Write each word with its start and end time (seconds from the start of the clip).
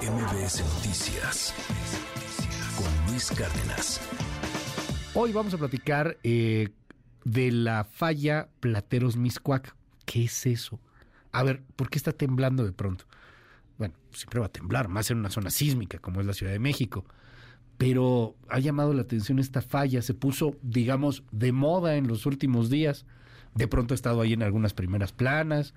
MBS 0.00 0.64
Noticias 0.74 1.54
con 2.76 3.10
Luis 3.10 3.30
Cárdenas. 3.30 4.00
Hoy 5.14 5.32
vamos 5.32 5.52
a 5.54 5.58
platicar 5.58 6.16
eh, 6.22 6.70
de 7.24 7.52
la 7.52 7.84
falla 7.84 8.48
Plateros 8.60 9.16
Miscuac. 9.16 9.76
¿Qué 10.06 10.24
es 10.24 10.46
eso? 10.46 10.80
A 11.30 11.42
ver, 11.42 11.62
¿por 11.76 11.90
qué 11.90 11.98
está 11.98 12.12
temblando 12.12 12.64
de 12.64 12.72
pronto? 12.72 13.04
Bueno, 13.78 13.94
siempre 14.12 14.40
va 14.40 14.46
a 14.46 14.52
temblar, 14.52 14.88
más 14.88 15.10
en 15.10 15.18
una 15.18 15.30
zona 15.30 15.50
sísmica 15.50 15.98
como 15.98 16.20
es 16.20 16.26
la 16.26 16.32
Ciudad 16.32 16.52
de 16.52 16.58
México. 16.58 17.04
Pero 17.76 18.34
ha 18.48 18.58
llamado 18.58 18.94
la 18.94 19.02
atención 19.02 19.38
esta 19.38 19.60
falla, 19.60 20.00
se 20.02 20.14
puso, 20.14 20.56
digamos, 20.62 21.22
de 21.32 21.52
moda 21.52 21.96
en 21.96 22.08
los 22.08 22.26
últimos 22.26 22.70
días. 22.70 23.04
De 23.54 23.68
pronto 23.68 23.92
ha 23.92 23.96
estado 23.96 24.22
ahí 24.22 24.32
en 24.32 24.42
algunas 24.42 24.72
primeras 24.72 25.12
planas. 25.12 25.74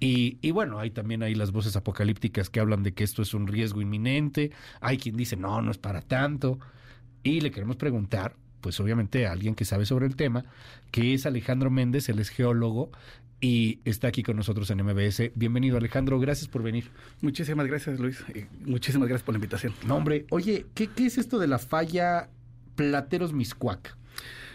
Y, 0.00 0.38
y, 0.40 0.50
bueno, 0.52 0.78
hay 0.78 0.90
también 0.90 1.22
ahí 1.22 1.34
las 1.34 1.50
voces 1.50 1.76
apocalípticas 1.76 2.50
que 2.50 2.60
hablan 2.60 2.82
de 2.82 2.92
que 2.94 3.04
esto 3.04 3.22
es 3.22 3.34
un 3.34 3.46
riesgo 3.46 3.80
inminente. 3.80 4.52
Hay 4.80 4.98
quien 4.98 5.16
dice, 5.16 5.36
no, 5.36 5.60
no 5.60 5.70
es 5.70 5.78
para 5.78 6.02
tanto. 6.02 6.58
Y 7.22 7.40
le 7.40 7.50
queremos 7.50 7.76
preguntar, 7.76 8.36
pues 8.60 8.78
obviamente 8.80 9.26
a 9.26 9.32
alguien 9.32 9.54
que 9.54 9.64
sabe 9.64 9.86
sobre 9.86 10.06
el 10.06 10.16
tema, 10.16 10.44
que 10.90 11.14
es 11.14 11.26
Alejandro 11.26 11.70
Méndez, 11.70 12.08
él 12.08 12.18
es 12.18 12.28
geólogo 12.28 12.90
y 13.40 13.80
está 13.84 14.08
aquí 14.08 14.22
con 14.22 14.36
nosotros 14.36 14.70
en 14.70 14.82
MBS. 14.84 15.30
Bienvenido 15.34 15.76
Alejandro, 15.76 16.18
gracias 16.18 16.48
por 16.48 16.62
venir. 16.62 16.90
Muchísimas 17.20 17.66
gracias 17.66 18.00
Luis, 18.00 18.24
y 18.34 18.46
muchísimas 18.68 19.08
gracias 19.08 19.24
por 19.24 19.34
la 19.34 19.38
invitación. 19.38 19.74
No 19.86 19.96
hombre, 19.96 20.26
oye, 20.30 20.66
¿qué, 20.74 20.88
qué 20.88 21.06
es 21.06 21.18
esto 21.18 21.38
de 21.38 21.46
la 21.46 21.58
falla 21.58 22.28
Plateros 22.74 23.32
Miscuac? 23.32 23.96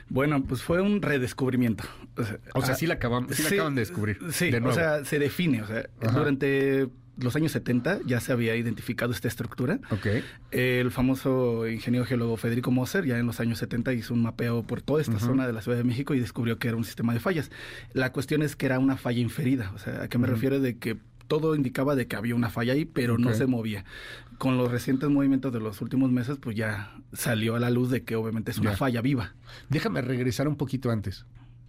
Bueno, 0.09 0.43
pues 0.43 0.61
fue 0.61 0.81
un 0.81 1.01
redescubrimiento. 1.01 1.83
O 2.15 2.23
sea, 2.23 2.39
o 2.53 2.61
sea 2.61 2.75
sí, 2.75 2.87
la 2.87 2.95
acaban, 2.95 3.27
sí, 3.29 3.35
sí, 3.35 3.43
la 3.43 3.49
acaban 3.49 3.75
de 3.75 3.81
descubrir. 3.81 4.19
Sí, 4.31 4.51
de 4.51 4.59
o 4.59 4.71
sea, 4.71 5.03
se 5.05 5.19
define. 5.19 5.61
O 5.61 5.67
sea, 5.67 5.85
Ajá. 6.01 6.19
durante 6.19 6.89
los 7.17 7.35
años 7.35 7.51
70 7.51 7.99
ya 8.05 8.19
se 8.19 8.31
había 8.31 8.55
identificado 8.55 9.11
esta 9.11 9.27
estructura. 9.27 9.79
Okay. 9.91 10.23
El 10.51 10.91
famoso 10.91 11.67
ingeniero 11.67 12.05
geólogo 12.05 12.37
Federico 12.37 12.71
Moser 12.71 13.05
ya 13.05 13.17
en 13.19 13.27
los 13.27 13.39
años 13.39 13.59
70 13.59 13.93
hizo 13.93 14.13
un 14.13 14.23
mapeo 14.23 14.63
por 14.63 14.81
toda 14.81 15.01
esta 15.01 15.13
uh 15.13 15.17
-huh. 15.17 15.19
zona 15.19 15.47
de 15.47 15.53
la 15.53 15.61
Ciudad 15.61 15.77
de 15.77 15.83
México 15.83 16.13
y 16.13 16.19
descubrió 16.19 16.57
que 16.57 16.67
era 16.67 16.77
un 16.77 16.83
sistema 16.83 17.13
de 17.13 17.19
fallas. 17.19 17.51
La 17.93 18.11
cuestión 18.11 18.41
es 18.41 18.55
que 18.55 18.65
era 18.65 18.79
una 18.79 18.97
falla 18.97 19.19
inferida. 19.19 19.71
O 19.75 19.77
sea, 19.77 20.03
¿a 20.03 20.07
qué 20.07 20.17
me 20.17 20.25
uh 20.25 20.29
-huh. 20.29 20.33
refiero? 20.33 20.59
De 20.59 20.77
que 20.77 20.97
todo 21.27 21.55
indicaba 21.55 21.95
de 21.95 22.07
que 22.07 22.15
había 22.15 22.35
una 22.35 22.49
falla 22.49 22.73
ahí, 22.73 22.85
pero 22.85 23.13
okay. 23.13 23.25
no 23.25 23.33
se 23.33 23.45
movía. 23.45 23.85
Con 24.37 24.57
los 24.57 24.71
recientes 24.71 25.09
movimientos 25.09 25.53
de 25.53 25.59
los 25.59 25.81
últimos 25.81 26.11
meses, 26.11 26.37
pues 26.39 26.55
ya 26.55 26.95
salió 27.13 27.55
a 27.55 27.59
la 27.59 27.69
luz 27.69 27.89
de 27.89 28.03
que 28.03 28.15
obviamente 28.15 28.51
es 28.51 28.57
una 28.57 28.71
ya. 28.71 28.77
falla 28.77 29.01
viva. 29.01 29.33
Déjame 29.69 30.01
regresar 30.01 30.47
un 30.47 30.55
poquito 30.55 30.91
antes. 30.91 31.25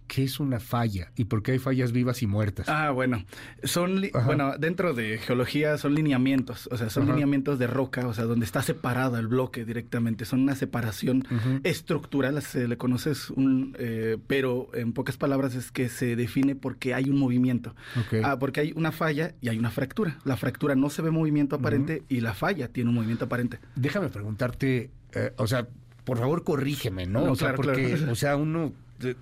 ¿Qué 0.07 0.23
es 0.23 0.39
una 0.39 0.59
falla 0.59 1.11
y 1.15 1.25
por 1.25 1.41
qué 1.41 1.53
hay 1.53 1.59
fallas 1.59 1.91
vivas 1.91 2.21
y 2.21 2.27
muertas? 2.27 2.69
Ah, 2.69 2.91
bueno, 2.91 3.25
son 3.63 4.03
bueno 4.25 4.57
dentro 4.57 4.93
de 4.93 5.17
geología 5.17 5.77
son 5.77 5.95
lineamientos, 5.95 6.69
o 6.71 6.77
sea, 6.77 6.89
son 6.89 7.03
Ajá. 7.03 7.13
lineamientos 7.13 7.57
de 7.59 7.67
roca, 7.67 8.07
o 8.07 8.13
sea, 8.13 8.25
donde 8.25 8.45
está 8.45 8.61
separado 8.61 9.17
el 9.17 9.27
bloque 9.27 9.65
directamente, 9.65 10.25
son 10.25 10.41
una 10.41 10.55
separación 10.55 11.23
uh 11.29 11.33
-huh. 11.33 11.61
estructural, 11.63 12.41
se 12.41 12.67
le 12.67 12.77
conoces 12.77 13.29
un, 13.31 13.75
eh, 13.79 14.17
pero 14.27 14.69
en 14.73 14.93
pocas 14.93 15.17
palabras 15.17 15.55
es 15.55 15.71
que 15.71 15.89
se 15.89 16.15
define 16.15 16.55
porque 16.55 16.93
hay 16.93 17.09
un 17.09 17.17
movimiento, 17.17 17.75
okay. 18.05 18.21
ah, 18.23 18.37
porque 18.37 18.59
hay 18.61 18.73
una 18.75 18.91
falla 18.91 19.33
y 19.41 19.49
hay 19.49 19.57
una 19.57 19.71
fractura. 19.71 20.19
La 20.23 20.37
fractura 20.37 20.75
no 20.75 20.89
se 20.89 21.01
ve 21.01 21.11
movimiento 21.11 21.55
aparente 21.55 21.97
uh 22.01 22.03
-huh. 22.03 22.17
y 22.17 22.21
la 22.21 22.33
falla 22.33 22.67
tiene 22.67 22.89
un 22.89 22.95
movimiento 22.95 23.25
aparente. 23.25 23.59
Déjame 23.75 24.09
preguntarte, 24.09 24.91
eh, 25.13 25.33
o 25.37 25.47
sea, 25.47 25.67
por 26.03 26.19
favor 26.19 26.43
corrígeme, 26.43 27.05
¿no? 27.07 27.25
no 27.25 27.31
o 27.31 27.35
sea, 27.35 27.53
claro, 27.53 27.63
porque, 27.63 27.95
claro. 27.95 28.11
o 28.11 28.15
sea, 28.15 28.35
uno 28.37 28.71
eh, 29.03 29.15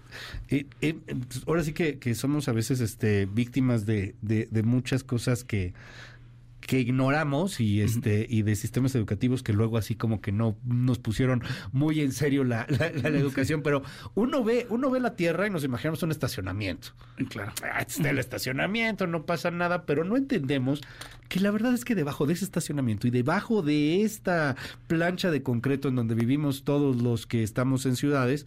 eh, 0.50 0.66
eh, 0.82 0.96
ahora 1.48 1.64
sí 1.64 1.74
que, 1.74 2.00
que, 2.00 2.16
somos 2.16 2.48
a 2.48 2.52
veces 2.52 2.80
este, 2.80 3.26
víctimas 3.26 3.86
de, 3.86 4.16
de, 4.22 4.48
de 4.50 4.64
muchas 4.64 5.04
cosas 5.04 5.44
que, 5.44 5.74
que 6.66 6.80
ignoramos 6.80 7.60
y 7.60 7.82
este 7.82 8.26
y 8.30 8.42
de 8.44 8.56
sistemas 8.56 8.96
educativos 8.96 9.44
que 9.44 9.54
luego 9.54 9.78
así 9.78 9.96
como 9.96 10.22
que 10.22 10.32
no 10.32 10.56
nos 10.64 11.00
pusieron 11.00 11.44
muy 11.72 12.02
en 12.02 12.12
serio 12.12 12.44
la, 12.44 12.66
la, 12.70 12.92
la, 12.92 13.10
la 13.10 13.18
educación. 13.18 13.62
Pero 13.62 13.84
uno 14.16 14.44
ve 14.44 14.68
uno 14.70 14.90
ve 14.90 15.00
la 15.00 15.16
tierra 15.16 15.48
y 15.48 15.50
nos 15.50 15.64
imaginamos 15.64 16.04
un 16.04 16.12
estacionamiento. 16.12 16.90
Claro. 17.30 17.52
Ah, 17.64 17.82
está 17.82 18.10
el 18.10 18.20
estacionamiento 18.20 19.08
no 19.08 19.26
pasa 19.26 19.52
nada 19.52 19.86
pero 19.86 20.04
no 20.04 20.18
entendemos 20.18 20.82
que 21.30 21.40
la 21.40 21.52
verdad 21.52 21.74
es 21.74 21.86
que 21.86 21.96
debajo 21.96 22.26
de 22.26 22.34
ese 22.34 22.46
estacionamiento 22.46 23.08
y 23.08 23.12
debajo 23.12 23.62
de 23.62 24.04
esta 24.04 24.56
plancha 24.88 25.32
de 25.32 25.44
concreto 25.44 25.90
en 25.90 25.96
donde 25.96 26.16
vivimos 26.16 26.64
todos 26.64 27.02
los 27.02 27.28
que 27.28 27.44
estamos 27.44 27.86
en 27.86 27.96
ciudades 27.96 28.46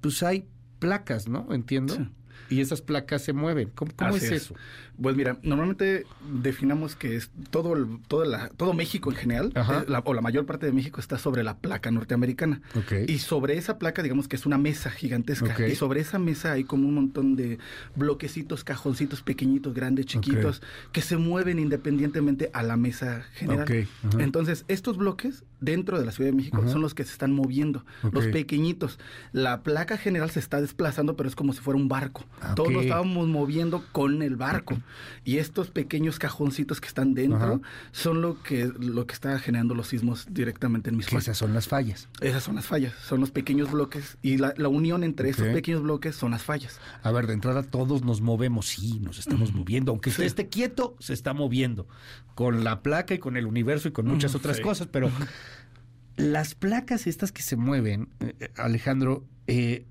pues 0.00 0.22
hay 0.22 0.46
placas, 0.78 1.28
¿no? 1.28 1.52
Entiendo. 1.52 1.94
Sí. 1.94 2.08
Y 2.50 2.60
esas 2.60 2.80
placas 2.80 3.22
se 3.22 3.32
mueven. 3.32 3.70
¿Cómo, 3.74 3.92
cómo 3.94 4.16
es, 4.16 4.24
es, 4.24 4.32
eso? 4.32 4.54
Pues 5.00 5.14
mira, 5.14 5.38
normalmente 5.42 6.06
definamos 6.28 6.96
que 6.96 7.16
es 7.16 7.30
todo 7.50 7.74
el, 7.74 8.00
todo, 8.08 8.24
la, 8.24 8.48
todo 8.48 8.72
México 8.72 9.10
en 9.10 9.16
general, 9.16 9.52
eh, 9.54 9.84
la, 9.86 10.00
o 10.00 10.14
la 10.14 10.20
mayor 10.20 10.44
parte 10.44 10.66
de 10.66 10.72
México 10.72 11.00
está 11.00 11.18
sobre 11.18 11.44
la 11.44 11.56
placa 11.56 11.90
norteamericana. 11.90 12.60
Okay. 12.74 13.04
Y 13.08 13.18
sobre 13.18 13.56
esa 13.56 13.78
placa, 13.78 14.02
digamos 14.02 14.26
que 14.26 14.36
es 14.36 14.44
una 14.44 14.58
mesa 14.58 14.90
gigantesca. 14.90 15.52
Okay. 15.52 15.72
Y 15.72 15.76
sobre 15.76 16.00
esa 16.00 16.18
mesa 16.18 16.52
hay 16.52 16.64
como 16.64 16.88
un 16.88 16.94
montón 16.94 17.36
de 17.36 17.58
bloquecitos, 17.94 18.64
cajoncitos 18.64 19.22
pequeñitos, 19.22 19.72
grandes, 19.72 20.06
chiquitos, 20.06 20.58
okay. 20.58 20.68
que 20.92 21.02
se 21.02 21.16
mueven 21.16 21.58
independientemente 21.58 22.50
a 22.52 22.62
la 22.62 22.76
mesa 22.76 23.22
general. 23.34 23.86
Entonces, 24.18 24.64
estos 24.68 24.96
bloques 24.96 25.44
dentro 25.60 25.98
de 25.98 26.06
la 26.06 26.12
Ciudad 26.12 26.30
de 26.30 26.36
México 26.36 26.66
son 26.68 26.82
los 26.82 26.94
que 26.94 27.04
se 27.04 27.12
están 27.12 27.32
moviendo, 27.32 27.84
los 28.12 28.26
pequeñitos. 28.26 28.98
La 29.32 29.62
placa 29.62 29.96
general 29.96 30.30
se 30.30 30.40
está 30.40 30.60
desplazando, 30.60 31.16
pero 31.16 31.28
es 31.28 31.36
como 31.36 31.52
si 31.52 31.60
fuera 31.60 31.78
un 31.78 31.88
barco. 31.88 32.24
Ah, 32.40 32.54
Todos 32.54 32.72
lo 32.72 32.80
estábamos 32.80 33.28
moviendo 33.28 33.84
con 33.92 34.22
el 34.22 34.36
barco. 34.36 34.78
Y 35.24 35.38
estos 35.38 35.70
pequeños 35.70 36.18
cajoncitos 36.18 36.80
que 36.80 36.88
están 36.88 37.14
dentro 37.14 37.36
Ajá. 37.36 37.60
son 37.92 38.22
lo 38.22 38.42
que, 38.42 38.70
lo 38.78 39.06
que 39.06 39.14
está 39.14 39.38
generando 39.38 39.74
los 39.74 39.88
sismos 39.88 40.26
directamente 40.30 40.90
en 40.90 40.96
mis 40.96 41.12
Esas 41.12 41.36
son 41.36 41.54
las 41.54 41.68
fallas. 41.68 42.08
Esas 42.20 42.42
son 42.42 42.56
las 42.56 42.66
fallas. 42.66 42.94
Son 43.02 43.20
los 43.20 43.30
pequeños 43.30 43.70
bloques. 43.70 44.18
Y 44.22 44.38
la, 44.38 44.54
la 44.56 44.68
unión 44.68 45.04
entre 45.04 45.30
okay. 45.30 45.42
esos 45.42 45.54
pequeños 45.54 45.82
bloques 45.82 46.16
son 46.16 46.32
las 46.32 46.42
fallas. 46.42 46.80
A 47.02 47.10
ver, 47.12 47.26
de 47.26 47.34
entrada 47.34 47.62
todos 47.62 48.02
nos 48.02 48.20
movemos. 48.20 48.66
Sí, 48.66 48.98
nos 49.00 49.18
estamos 49.18 49.52
moviendo. 49.52 49.92
Aunque 49.92 50.10
sí. 50.10 50.22
esté 50.22 50.48
quieto, 50.48 50.96
se 50.98 51.12
está 51.12 51.34
moviendo. 51.34 51.86
Con 52.34 52.64
la 52.64 52.82
placa 52.82 53.14
y 53.14 53.18
con 53.18 53.36
el 53.36 53.46
universo 53.46 53.88
y 53.88 53.92
con 53.92 54.06
muchas 54.06 54.34
otras 54.34 54.58
sí. 54.58 54.62
cosas. 54.62 54.88
Pero 54.90 55.10
las 56.16 56.54
placas 56.54 57.06
estas 57.06 57.32
que 57.32 57.42
se 57.42 57.56
mueven, 57.56 58.08
eh, 58.20 58.50
Alejandro, 58.56 59.24
eh, 59.46 59.86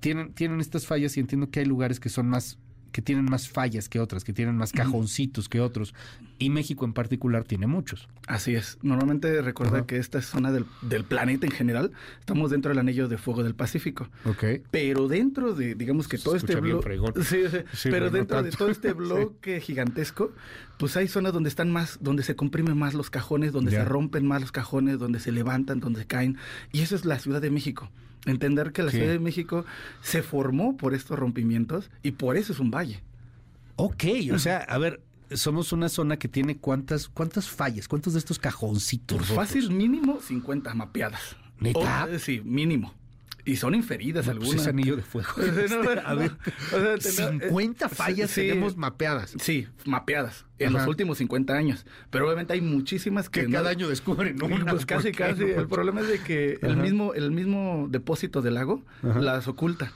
tienen, 0.00 0.32
tienen 0.32 0.60
estas 0.60 0.86
fallas 0.86 1.16
y 1.16 1.20
entiendo 1.20 1.50
que 1.50 1.60
hay 1.60 1.66
lugares 1.66 2.00
que 2.00 2.08
son 2.08 2.28
más 2.28 2.58
que 2.92 3.02
tienen 3.02 3.24
más 3.24 3.48
fallas 3.48 3.88
que 3.88 4.00
otras, 4.00 4.24
que 4.24 4.32
tienen 4.32 4.56
más 4.56 4.72
cajoncitos 4.72 5.48
que 5.48 5.60
otros, 5.60 5.94
y 6.38 6.50
México 6.50 6.84
en 6.84 6.92
particular 6.92 7.44
tiene 7.44 7.66
muchos. 7.66 8.08
Así 8.26 8.54
es. 8.54 8.78
Normalmente 8.82 9.42
recuerda 9.42 9.78
uh 9.78 9.82
-huh. 9.82 9.86
que 9.86 9.96
esta 9.98 10.22
zona 10.22 10.52
del, 10.52 10.66
del, 10.82 11.04
planeta 11.04 11.46
en 11.46 11.52
general, 11.52 11.92
estamos 12.20 12.50
dentro 12.50 12.70
del 12.70 12.78
anillo 12.78 13.08
de 13.08 13.18
fuego 13.18 13.42
del 13.42 13.54
Pacífico. 13.54 14.08
Okay. 14.24 14.62
Pero 14.70 15.08
dentro 15.08 15.54
de, 15.54 15.74
digamos 15.74 16.08
que 16.08 16.18
Se 16.18 16.24
todo 16.24 16.36
este 16.36 16.56
bloque... 16.56 16.98
Sí, 17.28 17.42
sí, 17.50 17.58
sí, 17.72 17.88
pero 17.90 18.10
dentro 18.10 18.38
no 18.38 18.42
de 18.42 18.50
todo 18.50 18.70
este 18.70 18.92
bloque 18.94 19.60
gigantesco, 19.60 20.32
pues 20.78 20.96
hay 20.96 21.08
zonas 21.08 21.32
donde 21.32 21.48
están 21.48 21.70
más, 21.70 21.98
donde 22.00 22.22
se 22.22 22.36
comprimen 22.36 22.76
más 22.76 22.94
los 22.94 23.10
cajones, 23.10 23.52
donde 23.52 23.72
se 23.72 23.84
rompen 23.84 24.26
más 24.26 24.40
los 24.40 24.52
cajones, 24.52 24.98
donde 24.98 25.20
se 25.20 25.32
levantan, 25.32 25.80
donde 25.80 26.00
se 26.00 26.06
caen, 26.06 26.38
y 26.72 26.80
eso 26.82 26.94
es 26.94 27.04
la 27.04 27.18
Ciudad 27.18 27.42
de 27.42 27.50
México. 27.50 27.90
Entender 28.26 28.72
que 28.72 28.82
la 28.82 28.90
sí. 28.90 28.98
Ciudad 28.98 29.12
de 29.12 29.18
México 29.18 29.64
se 30.02 30.22
formó 30.22 30.76
por 30.76 30.94
estos 30.94 31.18
rompimientos 31.18 31.90
y 32.02 32.12
por 32.12 32.36
eso 32.36 32.52
es 32.52 32.58
un 32.58 32.70
valle. 32.70 33.02
Ok, 33.76 34.04
o 34.32 34.38
sea, 34.38 34.58
a 34.58 34.78
ver, 34.78 35.00
somos 35.32 35.72
una 35.72 35.88
zona 35.88 36.18
que 36.18 36.28
tiene 36.28 36.56
cuántas 36.56 37.08
cuántas 37.08 37.48
fallas, 37.48 37.88
cuántos 37.88 38.14
de 38.14 38.18
estos 38.18 38.38
cajoncitos. 38.38 39.18
Por 39.18 39.26
fácil 39.36 39.70
mínimo 39.70 40.20
50 40.20 40.74
mapeadas. 40.74 41.36
¿Neta? 41.60 42.08
O, 42.12 42.18
sí, 42.18 42.40
mínimo. 42.44 42.94
Y 43.48 43.56
son 43.56 43.74
inferidas 43.74 44.26
no, 44.26 44.32
algunas. 44.32 44.56
Pues 44.56 44.62
es 44.62 44.68
anillo 44.68 44.94
de 44.94 45.02
fuego. 45.02 45.30
no, 45.38 45.90
a 46.04 46.14
ver, 46.14 46.32
o 46.70 47.00
sea, 47.00 47.30
50 47.30 47.88
fallas 47.88 48.30
sí, 48.30 48.42
tenemos 48.42 48.76
mapeadas. 48.76 49.34
Sí, 49.40 49.66
mapeadas. 49.86 50.44
En 50.58 50.68
Ajá. 50.68 50.80
los 50.80 50.86
últimos 50.86 51.16
50 51.16 51.54
años. 51.54 51.86
Pero 52.10 52.26
obviamente 52.26 52.52
hay 52.52 52.60
muchísimas 52.60 53.30
que, 53.30 53.46
que 53.46 53.52
cada 53.52 53.70
año 53.70 53.88
descubren 53.88 54.42
una. 54.42 54.72
Pues 54.72 54.84
casi, 54.84 55.12
casi. 55.12 55.44
El 55.44 55.66
problema 55.66 56.02
es 56.02 56.08
de 56.08 56.18
que 56.20 56.58
el 56.60 56.76
mismo, 56.76 57.14
el 57.14 57.30
mismo 57.30 57.86
depósito 57.88 58.42
del 58.42 58.54
lago 58.54 58.82
Ajá. 59.02 59.18
las 59.20 59.48
oculta 59.48 59.92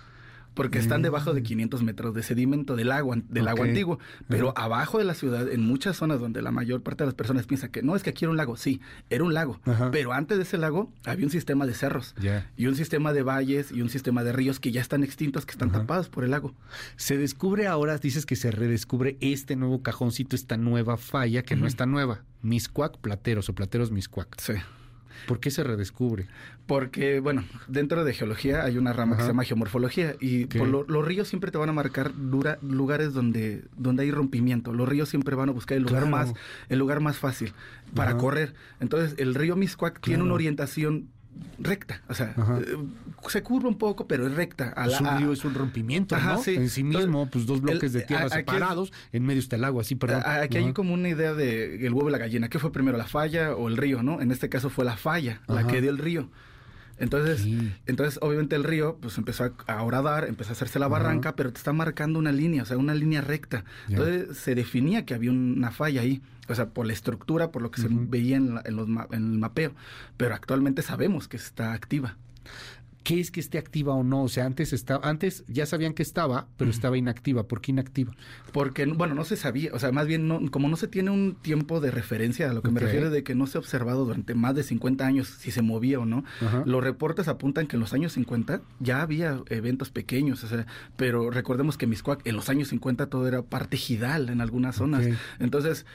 porque 0.54 0.78
están 0.78 1.02
debajo 1.02 1.32
de 1.32 1.42
500 1.42 1.82
metros 1.82 2.14
de 2.14 2.22
sedimento 2.22 2.76
del 2.76 2.92
agua, 2.92 3.16
del 3.28 3.44
okay. 3.44 3.52
agua 3.52 3.66
antiguo. 3.66 3.98
Pero 4.28 4.48
uh 4.48 4.50
-huh. 4.50 4.62
abajo 4.62 4.98
de 4.98 5.04
la 5.04 5.14
ciudad, 5.14 5.48
en 5.48 5.62
muchas 5.62 5.96
zonas 5.96 6.20
donde 6.20 6.42
la 6.42 6.50
mayor 6.50 6.82
parte 6.82 7.04
de 7.04 7.06
las 7.06 7.14
personas 7.14 7.46
piensa 7.46 7.70
que 7.70 7.82
no 7.82 7.96
es 7.96 8.02
que 8.02 8.10
aquí 8.10 8.24
era 8.24 8.30
un 8.30 8.36
lago, 8.36 8.56
sí, 8.56 8.80
era 9.10 9.24
un 9.24 9.34
lago. 9.34 9.60
Uh 9.66 9.70
-huh. 9.70 9.90
Pero 9.90 10.12
antes 10.12 10.36
de 10.36 10.44
ese 10.44 10.58
lago 10.58 10.92
había 11.04 11.26
un 11.26 11.32
sistema 11.32 11.66
de 11.66 11.74
cerros 11.74 12.14
yeah. 12.20 12.50
y 12.56 12.66
un 12.66 12.74
sistema 12.74 13.12
de 13.12 13.22
valles 13.22 13.72
y 13.72 13.82
un 13.82 13.88
sistema 13.88 14.24
de 14.24 14.32
ríos 14.32 14.60
que 14.60 14.72
ya 14.72 14.80
están 14.80 15.04
extintos, 15.04 15.46
que 15.46 15.52
están 15.52 15.68
uh 15.68 15.72
-huh. 15.72 15.78
tapados 15.80 16.08
por 16.08 16.24
el 16.24 16.30
lago. 16.30 16.54
Se 16.96 17.16
descubre 17.16 17.66
ahora, 17.66 17.98
dices 17.98 18.26
que 18.26 18.36
se 18.36 18.50
redescubre 18.50 19.16
este 19.20 19.56
nuevo 19.56 19.82
cajoncito, 19.82 20.36
esta 20.36 20.56
nueva 20.56 20.96
falla 20.96 21.42
que 21.42 21.56
no 21.56 21.66
está 21.66 21.86
nueva. 21.86 22.22
Miscuac 22.42 22.98
Plateros 22.98 23.48
o 23.48 23.54
Plateros 23.54 23.90
Miscuac. 23.90 24.40
Sí. 24.40 24.54
¿Por 25.26 25.40
qué 25.40 25.50
se 25.50 25.62
redescubre? 25.64 26.26
Porque, 26.66 27.20
bueno, 27.20 27.44
dentro 27.68 28.04
de 28.04 28.14
geología 28.14 28.64
hay 28.64 28.78
una 28.78 28.92
rama 28.92 29.16
que 29.16 29.22
se 29.22 29.28
llama 29.28 29.44
geomorfología 29.44 30.14
y 30.20 30.46
por 30.46 30.68
lo- 30.68 30.84
los 30.84 31.04
ríos 31.04 31.28
siempre 31.28 31.50
te 31.50 31.58
van 31.58 31.68
a 31.68 31.72
marcar 31.72 32.12
dura- 32.14 32.58
lugares 32.62 33.12
donde, 33.12 33.64
donde 33.76 34.04
hay 34.04 34.10
rompimiento. 34.10 34.72
Los 34.72 34.88
ríos 34.88 35.08
siempre 35.08 35.34
van 35.34 35.48
a 35.48 35.52
buscar 35.52 35.76
el 35.76 35.82
lugar, 35.82 36.02
Claro. 36.04 36.16
más, 36.16 36.34
el 36.68 36.78
lugar 36.78 37.00
más 37.00 37.18
fácil 37.18 37.52
para 37.94 38.10
Ajá. 38.12 38.18
correr. 38.18 38.54
Entonces, 38.80 39.14
el 39.18 39.34
río 39.34 39.56
Miscuac 39.56 40.00
tiene 40.00 40.22
una 40.22 40.34
orientación 40.34 41.08
recta, 41.58 42.02
o 42.08 42.14
sea, 42.14 42.34
Ajá. 42.36 42.58
eh, 42.60 42.76
se 43.28 43.42
curva 43.42 43.68
un 43.68 43.78
poco, 43.78 44.06
pero 44.08 44.26
es 44.26 44.34
recta. 44.34 44.70
A 44.70 44.86
la- 44.86 44.98
un 44.98 45.06
a- 45.06 45.16
río 45.18 45.32
es 45.32 45.44
un 45.44 45.54
rompimiento, 45.54 46.16
Ajá, 46.16 46.34
¿no? 46.34 46.42
sí. 46.42 46.54
En 46.56 46.68
sí 46.68 46.82
mismo, 46.82 47.28
pues 47.30 47.46
dos 47.46 47.60
bloques 47.60 47.94
el- 47.94 48.00
de 48.00 48.06
tierra 48.06 48.24
a- 48.24 48.26
aquí 48.26 48.34
es- 48.34 48.40
separados, 48.40 48.92
en 49.12 49.24
medio 49.24 49.40
está 49.40 49.56
el 49.56 49.64
agua, 49.64 49.84
sí, 49.84 49.94
perdón. 49.94 50.22
Aquí 50.24 50.56
hay 50.58 50.72
como 50.72 50.92
una 50.94 51.08
idea 51.08 51.34
de 51.34 51.86
el 51.86 51.92
huevo 51.92 52.08
y 52.08 52.12
la 52.12 52.18
gallina. 52.18 52.48
¿Qué 52.48 52.58
fue 52.58 52.72
primero, 52.72 52.98
la 52.98 53.06
falla 53.06 53.54
o 53.54 53.68
el 53.68 53.76
río, 53.76 54.02
no? 54.02 54.20
En 54.20 54.30
este 54.32 54.48
caso 54.48 54.70
fue 54.70 54.84
la 54.84 54.96
falla, 54.96 55.40
la 55.46 55.66
que 55.66 55.80
dio 55.80 55.90
el 55.90 55.98
río. 55.98 56.28
Entonces, 56.98 57.40
Sí. 57.40 57.72
entonces 57.86 58.18
obviamente 58.22 58.54
el 58.56 58.64
río 58.64 58.98
pues 59.00 59.18
empezó 59.18 59.52
a, 59.66 59.82
horadar, 59.82 60.26
empezó 60.28 60.50
a 60.50 60.52
hacerse 60.52 60.78
la 60.78 60.88
barranca, 60.88 61.34
pero 61.36 61.52
te 61.52 61.58
está 61.58 61.72
marcando 61.72 62.18
una 62.18 62.32
línea, 62.32 62.62
o 62.62 62.66
sea, 62.66 62.76
una 62.76 62.94
línea 62.94 63.20
recta. 63.20 63.64
Entonces 63.88 64.36
se 64.38 64.54
definía 64.54 65.04
que 65.04 65.14
había 65.14 65.30
una 65.30 65.70
falla 65.70 66.00
ahí, 66.02 66.22
o 66.48 66.54
sea, 66.54 66.68
por 66.70 66.86
la 66.86 66.92
estructura, 66.92 67.50
por 67.50 67.62
lo 67.62 67.70
que 67.70 67.80
se 67.80 67.88
veía 67.90 68.36
en, 68.36 68.54
la- 68.54 68.62
en 68.64 68.76
los 68.76 68.86
en 68.88 69.32
el 69.32 69.38
mapeo. 69.38 69.72
Pero 70.16 70.34
actualmente 70.34 70.82
sabemos 70.82 71.28
que 71.28 71.36
está 71.36 71.72
activa. 71.72 72.16
¿Qué 73.02 73.20
es 73.20 73.30
que 73.30 73.40
esté 73.40 73.58
activa 73.58 73.94
o 73.94 74.04
no? 74.04 74.22
O 74.22 74.28
sea, 74.28 74.46
antes 74.46 74.72
estaba, 74.72 75.08
antes 75.08 75.44
ya 75.48 75.66
sabían 75.66 75.92
que 75.94 76.02
estaba, 76.02 76.46
pero 76.56 76.70
estaba 76.70 76.96
inactiva. 76.96 77.44
¿Por 77.44 77.60
qué 77.60 77.72
inactiva? 77.72 78.14
Porque, 78.52 78.86
bueno, 78.86 79.14
no 79.14 79.24
se 79.24 79.36
sabía, 79.36 79.70
o 79.72 79.78
sea, 79.78 79.92
más 79.92 80.06
bien, 80.06 80.28
no, 80.28 80.40
como 80.50 80.68
no 80.68 80.76
se 80.76 80.88
tiene 80.88 81.10
un 81.10 81.34
tiempo 81.34 81.80
de 81.80 81.90
referencia, 81.90 82.50
a 82.50 82.52
lo 82.52 82.62
que 82.62 82.70
me 82.70 82.80
refiero 82.80 83.10
de 83.10 83.24
que 83.24 83.34
no 83.34 83.46
se 83.46 83.58
ha 83.58 83.60
observado 83.60 84.04
durante 84.04 84.34
más 84.34 84.54
de 84.54 84.62
50 84.62 85.06
años 85.06 85.28
si 85.28 85.50
se 85.50 85.62
movía 85.62 85.98
o 85.98 86.06
no, 86.06 86.24
los 86.64 86.82
reportes 86.82 87.28
apuntan 87.28 87.66
que 87.66 87.76
en 87.76 87.80
los 87.80 87.92
años 87.92 88.12
50 88.12 88.62
ya 88.80 89.02
había 89.02 89.40
eventos 89.48 89.90
pequeños, 89.90 90.44
o 90.44 90.48
sea, 90.48 90.66
pero 90.96 91.30
recordemos 91.30 91.76
que 91.76 91.86
Miscuac 91.86 92.26
en 92.26 92.36
los 92.36 92.48
años 92.48 92.68
50 92.68 93.06
todo 93.06 93.26
era 93.26 93.42
parte 93.42 93.76
gidal 93.76 94.28
en 94.28 94.40
algunas 94.40 94.76
zonas. 94.76 95.06
Entonces, 95.38 95.86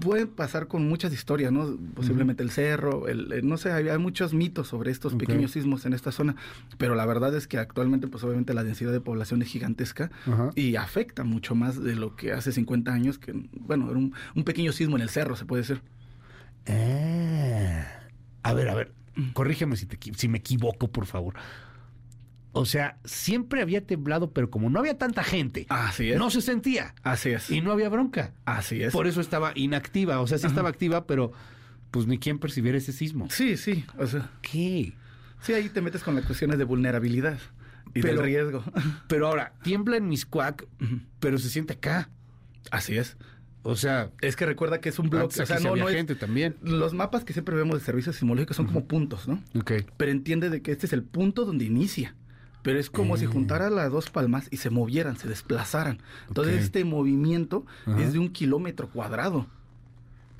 puede 0.00 0.26
pasar 0.26 0.66
con 0.68 0.88
muchas 0.88 1.12
historias, 1.12 1.52
¿no? 1.52 1.76
Posiblemente 1.94 2.42
el 2.42 2.50
cerro, 2.50 3.08
el, 3.08 3.32
el- 3.32 3.46
no 3.48 3.56
sé, 3.56 3.72
hay, 3.72 3.88
hay 3.88 3.98
muchos 3.98 4.34
mitos 4.34 4.68
sobre 4.68 4.90
estos 4.90 5.12
pequeños 5.18 5.52
sismos 5.52 5.86
en 5.86 5.92
esta 5.92 6.12
zona, 6.12 6.36
pero 6.78 6.94
la 6.94 7.06
verdad 7.06 7.34
es 7.36 7.46
que 7.46 7.58
actualmente, 7.58 8.08
pues 8.08 8.22
obviamente 8.24 8.52
la 8.54 8.64
densidad 8.64 8.92
de 8.92 9.00
población 9.00 9.42
es 9.42 9.48
gigantesca 9.48 10.10
y 10.56 10.76
afecta 10.76 11.24
mucho 11.24 11.54
más 11.54 11.82
de 11.82 11.94
lo 11.94 12.16
que 12.16 12.32
hace 12.32 12.52
50 12.52 12.92
años, 12.92 13.18
que, 13.18 13.32
bueno, 13.52 13.88
era 13.90 13.98
un, 13.98 14.12
un 14.34 14.44
pequeño 14.44 14.72
sismo 14.72 14.96
en 14.96 15.02
el 15.02 15.08
cerro, 15.10 15.36
se 15.36 15.44
puede 15.44 15.62
decir. 15.62 15.80
Ah. 16.68 17.86
A 18.42 18.52
ver, 18.54 18.68
a 18.68 18.74
ver, 18.74 18.92
corrígeme 19.32 19.76
si, 19.76 19.86
te 19.86 19.98
si 20.14 20.28
me 20.28 20.38
equivoco, 20.38 20.88
por 20.88 21.06
favor. 21.06 21.34
O 22.56 22.64
sea, 22.64 22.98
siempre 23.04 23.60
había 23.62 23.86
temblado, 23.86 24.30
pero 24.32 24.50
como 24.50 24.70
no 24.70 24.78
había 24.78 24.96
tanta 24.98 25.22
gente, 25.22 25.66
Así 25.68 26.10
es. 26.10 26.18
no 26.18 26.30
se 26.30 26.40
sentía 26.40 26.94
Así 27.02 27.30
es. 27.30 27.50
y 27.50 27.60
no 27.60 27.70
había 27.72 27.88
bronca. 27.88 28.32
Así 28.44 28.82
es. 28.82 28.92
Por 28.92 29.06
eso 29.06 29.20
estaba 29.20 29.52
inactiva. 29.54 30.20
O 30.20 30.26
sea, 30.26 30.38
sí 30.38 30.46
estaba 30.46 30.68
activa, 30.70 31.06
pero 31.06 31.32
pues 31.90 32.06
ni 32.06 32.18
quien 32.18 32.38
percibiera 32.38 32.78
ese 32.78 32.92
sismo. 32.92 33.28
Sí, 33.30 33.56
sí, 33.56 33.84
o 33.98 34.06
sea, 34.06 34.30
¿Qué? 34.42 34.92
sí, 35.40 35.52
ahí 35.52 35.68
te 35.68 35.80
metes 35.82 36.02
con 36.02 36.14
las 36.14 36.24
cuestiones 36.24 36.58
de 36.58 36.64
vulnerabilidad 36.64 37.38
y 37.94 38.00
Pero- 38.02 38.16
del 38.16 38.24
riesgo. 38.24 38.64
Pero 39.08 39.28
ahora, 39.28 39.52
tiembla 39.62 39.96
en 39.96 40.08
Miscuac, 40.08 40.66
pero 41.20 41.38
se 41.38 41.48
siente 41.48 41.74
acá. 41.74 42.10
Así 42.70 42.96
es. 42.98 43.16
O 43.62 43.74
sea, 43.76 44.10
Es 44.20 44.36
que 44.36 44.46
recuerda 44.46 44.80
que 44.80 44.88
es 44.90 44.98
un 44.98 45.08
bloque, 45.10 45.42
o 45.42 45.46
sea, 45.46 45.58
no, 45.60 45.70
había 45.70 45.82
no 45.82 45.88
es- 45.88 45.94
gente 45.96 46.14
también. 46.14 46.56
Los 46.62 46.94
mapas 46.94 47.24
que 47.24 47.32
siempre 47.32 47.54
vemos 47.56 47.78
de 47.78 47.84
servicios 47.84 48.14
sismológicos 48.16 48.56
son 48.56 48.66
como 48.66 48.86
puntos, 48.86 49.26
¿no? 49.28 49.42
Ok. 49.58 49.72
Pero 49.96 50.12
entiende 50.12 50.50
de 50.50 50.62
que 50.62 50.72
este 50.72 50.86
es 50.86 50.92
el 50.92 51.02
punto 51.02 51.44
donde 51.44 51.64
inicia. 51.64 52.14
Pero 52.66 52.80
es 52.80 52.90
como 52.90 53.16
si 53.16 53.24
Eh. 53.26 53.28
juntara 53.28 53.70
las 53.70 53.92
dos 53.92 54.10
palmas 54.10 54.48
y 54.50 54.56
se 54.56 54.70
movieran, 54.70 55.16
se 55.16 55.28
desplazaran. 55.28 56.02
Entonces 56.26 56.64
este 56.64 56.84
movimiento 56.84 57.64
Ajá. 57.86 58.02
es 58.02 58.12
de 58.12 58.18
un 58.18 58.28
kilómetro 58.28 58.88
cuadrado. 58.90 59.46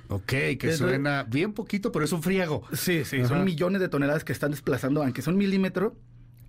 Ok, 0.08 0.32
que 0.58 0.72
suena 0.76 1.22
bien 1.22 1.52
poquito, 1.52 1.92
pero 1.92 2.04
es 2.04 2.10
un 2.12 2.24
friego. 2.24 2.64
Sí, 2.72 3.04
sí, 3.04 3.20
Ajá. 3.20 3.28
son 3.28 3.44
millones 3.44 3.80
de 3.80 3.88
toneladas 3.88 4.24
que 4.24 4.32
están 4.32 4.50
desplazando, 4.50 5.02
aunque 5.04 5.22
son 5.22 5.36
milímetro, 5.36 5.94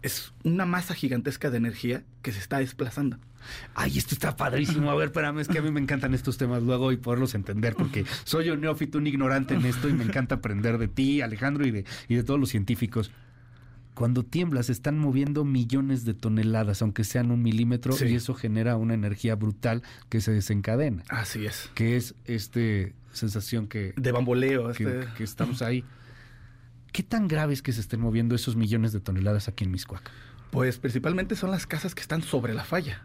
es 0.02 0.34
una 0.44 0.66
masa 0.66 0.96
gigantesca 0.96 1.52
de 1.52 1.58
energía 1.58 2.04
que 2.24 2.32
se 2.32 2.40
está 2.40 2.58
desplazando. 2.58 3.18
Ay, 3.76 4.00
esto 4.00 4.16
está 4.16 4.36
padrísimo. 4.36 4.90
A 4.90 4.96
ver, 4.96 5.06
espérame, 5.10 5.40
es 5.40 5.48
que 5.48 5.60
a 5.60 5.62
mí 5.62 5.70
me 5.70 5.80
encantan 5.80 6.14
estos 6.16 6.38
temas 6.38 6.64
luego 6.64 6.92
y 6.92 6.98
poderlos 6.98 7.36
entender, 7.36 7.76
porque 7.76 8.04
soy 8.24 8.50
un 8.50 8.62
neófito, 8.62 8.98
un 8.98 9.06
ignorante 9.06 9.54
en 9.54 9.64
esto 9.66 9.88
y 9.90 9.94
me 9.94 10.04
encanta 10.04 10.36
aprender 10.36 10.80
de 10.80 10.88
ti, 10.88 11.22
Alejandro, 11.22 11.66
y 11.68 11.72
de, 11.72 11.86
y 12.08 12.16
de 12.16 12.24
todos 12.24 12.40
los 12.40 12.50
científicos. 12.50 13.12
Cuando 13.98 14.24
tiembla, 14.24 14.62
se 14.62 14.74
están 14.74 15.00
moviendo 15.00 15.44
millones 15.44 16.06
de 16.06 16.14
toneladas, 16.14 16.84
aunque 16.84 17.04
sean 17.04 17.32
un 17.32 17.42
milímetro, 17.42 17.94
Sí. 17.94 18.06
y 18.06 18.14
eso 18.16 18.36
genera 18.36 18.76
una 18.78 18.94
energía 18.94 19.34
brutal 19.36 19.82
que 20.10 20.22
se 20.22 20.32
desencadena, 20.32 21.04
Así 21.10 21.48
es. 21.48 21.72
que 21.74 21.98
es 21.98 22.14
este 22.26 22.94
sensación 23.12 23.68
que, 23.68 23.94
De 23.98 24.12
bamboleo. 24.12 24.72
que, 24.74 24.84
este- 24.84 25.08
que 25.18 25.24
estamos 25.24 25.64
ahí. 25.64 25.84
¿Qué 26.92 27.02
tan 27.02 27.28
grave 27.28 27.54
es 27.54 27.64
que 27.64 27.74
se 27.74 27.82
estén 27.82 28.00
moviendo 28.00 28.36
esos 28.36 28.56
millones 28.56 28.92
de 28.92 29.00
toneladas 29.00 29.48
aquí 29.48 29.64
en 29.64 29.72
Miscuac? 29.72 30.12
Pues 30.52 30.78
principalmente 30.78 31.36
son 31.36 31.50
las 31.50 31.66
casas 31.66 31.96
que 31.96 32.02
están 32.02 32.22
sobre 32.22 32.54
la 32.54 32.66
falla. 32.66 33.02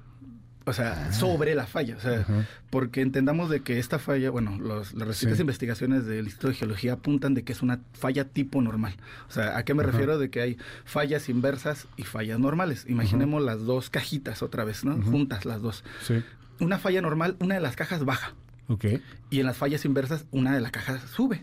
O 0.65 0.73
sea, 0.73 1.13
sobre 1.13 1.55
la 1.55 1.67
falla. 1.67 1.97
O 1.97 2.01
sea, 2.01 2.25
Ah. 2.29 2.45
Porque 2.71 3.01
entendamos 3.03 3.51
de 3.51 3.61
que 3.61 3.79
esta 3.79 3.99
falla, 3.99 4.31
bueno, 4.31 4.57
los- 4.59 4.95
las 4.95 5.07
recientes 5.09 5.37
Sí. 5.39 5.43
investigaciones 5.43 6.07
del 6.07 6.25
Instituto 6.25 6.49
de 6.49 6.55
Geología 6.55 6.93
apuntan 6.95 7.35
de 7.35 7.43
que 7.43 7.53
es 7.53 7.63
una 7.63 7.81
falla 7.93 8.25
tipo 8.25 8.63
normal. 8.63 8.95
O 9.29 9.33
sea, 9.33 9.57
¿a 9.59 9.65
qué 9.65 9.75
me 9.75 9.83
refiero? 9.83 10.19
De 10.19 10.31
que 10.31 10.41
hay 10.41 10.57
fallas 10.85 11.29
inversas 11.29 11.87
y 11.97 12.05
fallas 12.05 12.39
normales. 12.39 12.85
Imaginemos 12.89 13.43
las 13.43 13.65
dos 13.67 13.91
cajitas 13.91 14.43
otra 14.43 14.65
vez, 14.65 14.85
¿no? 14.85 15.01
Juntas 15.03 15.45
las 15.45 15.61
dos. 15.63 15.85
Sí. 16.03 16.23
Una 16.61 16.79
falla 16.79 17.03
normal, 17.03 17.37
una 17.41 17.57
de 17.57 17.61
las 17.61 17.77
cajas 17.77 18.05
baja. 18.05 18.35
Ok, 18.69 18.85
Y 19.31 19.41
en 19.41 19.47
las 19.47 19.57
fallas 19.57 19.85
inversas, 19.85 20.25
una 20.31 20.55
de 20.55 20.61
las 20.61 20.71
cajas 20.71 21.03
sube. 21.11 21.43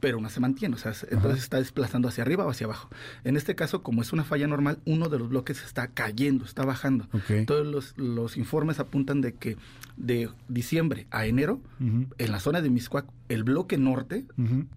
Pero 0.00 0.18
una 0.18 0.28
se 0.28 0.40
mantiene, 0.40 0.74
o 0.74 0.78
sea, 0.78 0.94
se- 0.94 1.06
entonces 1.12 1.42
está 1.42 1.58
desplazando 1.58 2.08
hacia 2.08 2.22
arriba 2.22 2.46
o 2.46 2.50
hacia 2.50 2.66
abajo. 2.66 2.88
En 3.24 3.36
este 3.36 3.54
caso, 3.54 3.82
como 3.82 4.02
es 4.02 4.12
una 4.12 4.24
falla 4.24 4.46
normal, 4.46 4.78
uno 4.84 5.08
de 5.08 5.18
los 5.18 5.28
bloques 5.28 5.62
está 5.64 5.88
cayendo, 5.88 6.44
está 6.44 6.64
bajando. 6.64 7.08
Ok. 7.12 7.46
Todos 7.46 7.66
los, 7.66 7.94
los 7.98 8.36
informes 8.36 8.78
apuntan 8.80 9.20
de 9.20 9.34
que 9.34 9.56
de 9.96 10.28
diciembre 10.48 11.06
a 11.10 11.26
enero, 11.26 11.60
en 11.80 12.32
la 12.32 12.40
zona 12.40 12.60
de 12.62 12.70
Miscuac, 12.70 13.06
el 13.28 13.44
bloque 13.44 13.78
norte 13.78 14.24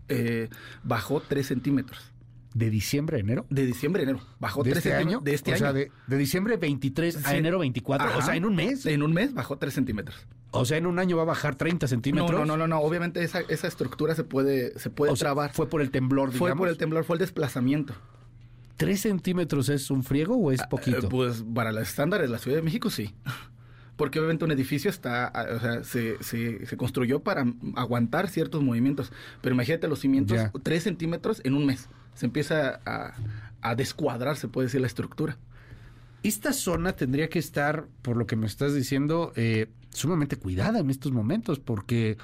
eh, 0.09 0.50
bajó 0.83 1.21
3 1.21 1.45
centímetros. 1.45 2.12
¿De 2.53 2.69
diciembre 2.69 3.18
a 3.18 3.19
enero? 3.19 3.47
De 3.50 3.65
diciembre 3.65 4.01
a 4.01 4.03
enero, 4.03 4.19
bajó 4.39 4.62
¿De 4.63 4.69
3 4.71 4.77
este 4.77 4.89
centímetros. 4.91 5.21
año? 5.21 5.25
De 5.25 5.33
este 5.33 5.51
o 5.51 5.53
año. 5.56 5.59
sea, 5.63 5.74
de, 5.74 5.91
de 6.06 6.18
diciembre 6.18 6.57
23 6.57 7.25
a 7.25 7.36
enero 7.36 7.57
24. 7.59 8.07
O 8.07 8.09
Ajá. 8.12 8.21
sea, 8.21 8.36
en 8.36 8.45
un 8.45 8.56
mes. 8.56 8.86
En 8.86 9.01
un 9.01 9.12
mes 9.12 9.33
bajó 9.33 9.57
3 9.57 9.74
centímetros. 9.74 10.27
O 10.55 10.65
sea, 10.65 10.77
en 10.77 10.85
un 10.85 11.00
año 11.00 11.17
va 11.17 11.23
a 11.23 11.25
bajar 11.25 11.55
30 11.55 11.85
No, 11.85 11.88
centímetros. 11.89 12.31
no, 12.31 12.45
no, 12.45 12.57
no, 12.57 12.67
no, 12.67 12.79
obviamente 12.79 13.23
esa, 13.23 13.41
esa 13.41 13.67
estructura 13.67 14.15
se 14.15 14.23
puede, 14.23 14.77
se 14.79 14.89
puede 14.89 15.11
O 15.11 15.15
sea, 15.15 15.27
trabar. 15.27 15.51
fue 15.53 15.67
por 15.67 15.81
el 15.81 15.89
temblor, 15.91 16.29
digamos. 16.31 16.50
Fue 16.50 16.55
por 16.57 16.67
el 16.69 16.77
temblor, 16.77 17.03
fue 17.05 17.15
el 17.15 17.19
desplazamiento. 17.19 17.93
¿Tres 18.77 19.01
centímetros 19.01 19.69
es 19.69 19.89
un 19.91 20.03
friego 20.03 20.36
o 20.36 20.51
es 20.51 20.62
poquito? 20.67 21.07
Eh, 21.07 21.10
pues 21.10 21.43
para 21.53 21.72
los 21.72 21.83
estándares 21.83 22.27
de 22.27 22.31
la 22.31 22.39
Ciudad 22.39 22.57
de 22.57 22.63
México 22.63 22.89
sí. 22.89 23.13
Porque 23.95 24.17
obviamente 24.19 24.43
un 24.43 24.51
edificio 24.51 24.89
está, 24.89 25.27
ah, 25.27 25.45
o 25.55 25.60
sea, 25.60 25.83
se, 25.83 26.22
se, 26.24 26.65
se 26.65 26.77
construyó 26.77 27.19
para 27.22 27.45
aguantar 27.75 28.27
ciertos 28.27 28.63
movimientos. 28.63 29.12
Pero 29.41 29.53
imagínate 29.53 29.88
los 29.88 30.00
cimientos, 30.00 30.38
Ya. 30.38 30.51
tres 30.63 30.83
centímetros 30.83 31.41
en 31.43 31.53
un 31.53 31.65
mes. 31.67 31.89
Se 32.15 32.25
empieza 32.25 32.79
a, 32.86 33.13
a 33.62 33.75
descuadrar, 33.75 34.36
se 34.36 34.48
puede 34.48 34.65
decir, 34.67 34.81
la 34.81 34.88
estructura. 34.88 35.38
Esta 36.24 36.53
zona 36.53 36.93
tendría 36.93 37.29
que 37.29 37.38
estar, 37.38 37.86
por 38.01 38.17
lo 38.17 38.25
que 38.25 38.36
me 38.36 38.48
estás 38.48 38.74
diciendo, 38.74 39.31
eh, 39.36 39.67
sumamente 39.93 40.35
cuidada 40.38 40.79
en 40.79 40.89
estos 40.89 41.12
momentos, 41.12 41.59
porque 41.59 42.17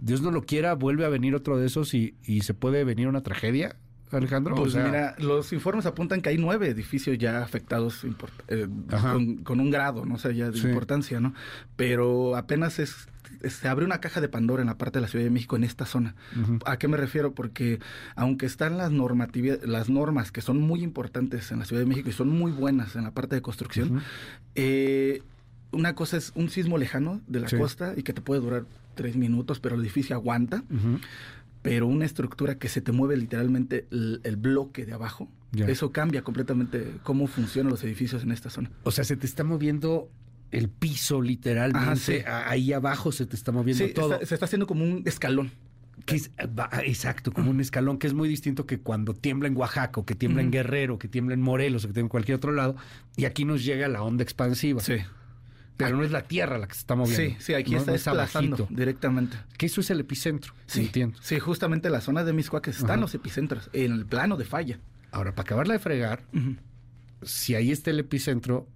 Dios 0.00 0.22
no 0.22 0.30
lo 0.30 0.42
quiera, 0.42 0.74
vuelve 0.74 1.04
a 1.04 1.08
venir 1.08 1.34
otro 1.34 1.58
de 1.58 1.66
esos 1.66 1.92
y, 1.94 2.14
y 2.24 2.40
se 2.42 2.54
puede 2.54 2.84
venir 2.84 3.08
una 3.08 3.22
tragedia, 3.22 3.76
Alejandro. 4.10 4.54
Pues 4.54 4.68
o 4.68 4.70
sea, 4.70 4.84
mira, 4.86 5.14
los 5.18 5.52
informes 5.52 5.84
apuntan 5.84 6.22
que 6.22 6.30
hay 6.30 6.38
nueve 6.38 6.68
edificios 6.68 7.18
ya 7.18 7.42
afectados 7.42 8.04
eh, 8.48 8.66
con, 8.88 9.36
con 9.44 9.60
un 9.60 9.70
grado, 9.70 10.06
no 10.06 10.16
sé, 10.18 10.34
ya 10.34 10.50
de 10.50 10.58
Sí. 10.58 10.66
importancia, 10.66 11.20
¿no? 11.20 11.34
Pero 11.76 12.34
apenas 12.36 12.78
es, 12.78 13.08
se 13.46 13.68
abre 13.68 13.84
una 13.84 14.00
caja 14.00 14.22
de 14.22 14.28
Pandora 14.30 14.62
en 14.62 14.68
la 14.68 14.78
parte 14.78 14.98
de 14.98 15.02
la 15.02 15.08
Ciudad 15.08 15.24
de 15.26 15.30
México 15.30 15.56
en 15.56 15.64
esta 15.64 15.84
zona. 15.84 16.14
¿A 16.64 16.78
qué 16.78 16.88
me 16.88 16.96
refiero? 16.96 17.32
Porque 17.34 17.80
aunque 18.16 18.46
están 18.46 18.78
las 18.78 18.90
las 18.92 19.88
normas 19.90 20.32
que 20.32 20.40
son 20.40 20.58
muy 20.60 20.82
importantes 20.82 21.52
en 21.52 21.58
la 21.58 21.66
Ciudad 21.66 21.82
de 21.82 21.86
México 21.86 22.08
y 22.08 22.12
son 22.12 22.30
muy 22.30 22.50
buenas 22.50 22.96
en 22.96 23.04
la 23.04 23.10
parte 23.10 23.34
de 23.34 23.42
construcción, 23.42 24.00
eh, 24.54 25.22
una 25.72 25.94
cosa 25.94 26.16
es 26.16 26.32
un 26.34 26.48
sismo 26.50 26.78
lejano 26.78 27.20
de 27.26 27.40
la 27.40 27.48
Sí. 27.48 27.56
costa 27.56 27.94
y 27.96 28.02
que 28.02 28.12
te 28.12 28.20
puede 28.20 28.40
durar 28.40 28.64
tres 28.94 29.16
minutos, 29.16 29.60
pero 29.60 29.74
el 29.76 29.80
edificio 29.82 30.16
aguanta. 30.16 30.64
Pero 31.62 31.86
una 31.86 32.04
estructura 32.04 32.56
que 32.56 32.68
se 32.68 32.80
te 32.80 32.92
mueve 32.92 33.16
literalmente 33.16 33.86
el, 33.90 34.20
el 34.24 34.36
bloque 34.36 34.86
de 34.86 34.92
abajo, 34.92 35.28
Ya. 35.52 35.66
eso 35.66 35.90
cambia 35.92 36.22
completamente 36.22 36.92
cómo 37.02 37.26
funcionan 37.26 37.70
los 37.70 37.82
edificios 37.84 38.22
en 38.22 38.30
esta 38.32 38.48
zona. 38.48 38.70
O 38.84 38.90
sea, 38.92 39.04
se 39.04 39.16
te 39.16 39.26
está 39.26 39.42
moviendo 39.44 40.08
el 40.52 40.68
piso 40.68 41.20
literalmente. 41.20 41.78
Ajá, 41.78 41.96
sí. 41.96 42.18
A- 42.26 42.48
Ahí 42.48 42.72
abajo 42.72 43.10
se 43.12 43.26
te 43.26 43.34
está 43.36 43.50
moviendo 43.52 43.84
Sí, 43.86 43.92
todo. 43.92 44.14
está- 44.14 44.26
se 44.26 44.34
está 44.34 44.44
haciendo 44.46 44.66
como 44.66 44.84
un 44.84 45.02
escalón. 45.04 45.50
Que 46.06 46.14
es, 46.16 46.30
va- 46.56 46.70
exacto, 46.84 47.32
como 47.32 47.50
un 47.50 47.60
escalón 47.60 47.98
que 47.98 48.06
es 48.06 48.14
muy 48.14 48.28
distinto 48.28 48.64
que 48.64 48.78
cuando 48.78 49.12
tiembla 49.12 49.48
en 49.48 49.56
Oaxaca, 49.56 50.00
o 50.00 50.06
que 50.06 50.14
tiembla 50.14 50.42
en. 50.42 50.50
Guerrero, 50.52 50.96
que 50.98 51.08
tiembla 51.08 51.34
en 51.34 51.42
Morelos, 51.42 51.84
o 51.84 51.88
que 51.88 51.92
tiembla 51.92 52.06
en 52.06 52.10
cualquier 52.10 52.36
otro 52.36 52.52
lado, 52.52 52.76
y 53.16 53.24
aquí 53.24 53.44
nos 53.44 53.64
llega 53.64 53.88
la 53.88 54.02
onda 54.02 54.22
expansiva. 54.22 54.80
Sí. 54.80 54.94
Pero 55.78 55.96
no 55.96 56.04
es 56.04 56.10
la 56.10 56.22
Tierra 56.22 56.58
la 56.58 56.66
que 56.68 56.74
se 56.74 56.80
está 56.80 56.94
moviendo. 56.94 57.22
Sí, 57.22 57.36
sí, 57.38 57.54
aquí 57.54 57.70
no, 57.70 57.78
está 57.78 57.92
no 57.92 57.96
es 57.96 58.04
desplazando 58.04 58.66
directamente. 58.68 59.36
Que 59.56 59.64
eso 59.66 59.80
es 59.80 59.88
el 59.90 60.00
epicentro. 60.00 60.52
Sí, 60.66 60.82
Entiendo. 60.82 61.16
sí, 61.22 61.38
justamente 61.38 61.88
la 61.88 62.00
zona 62.02 62.22
de 62.24 62.32
Miscuac 62.34 62.68
están 62.68 62.90
Ajá. 62.90 63.00
los 63.00 63.14
epicentros, 63.14 63.70
en 63.72 63.92
el 63.92 64.04
plano 64.04 64.36
de 64.36 64.44
falla. 64.44 64.78
Ahora, 65.12 65.30
para 65.34 65.42
acabarla 65.46 65.72
de 65.74 65.78
fregar, 65.78 66.22
si 67.22 67.54
ahí 67.54 67.70
está 67.70 67.90
el 67.90 68.00
epicentro, 68.00 68.66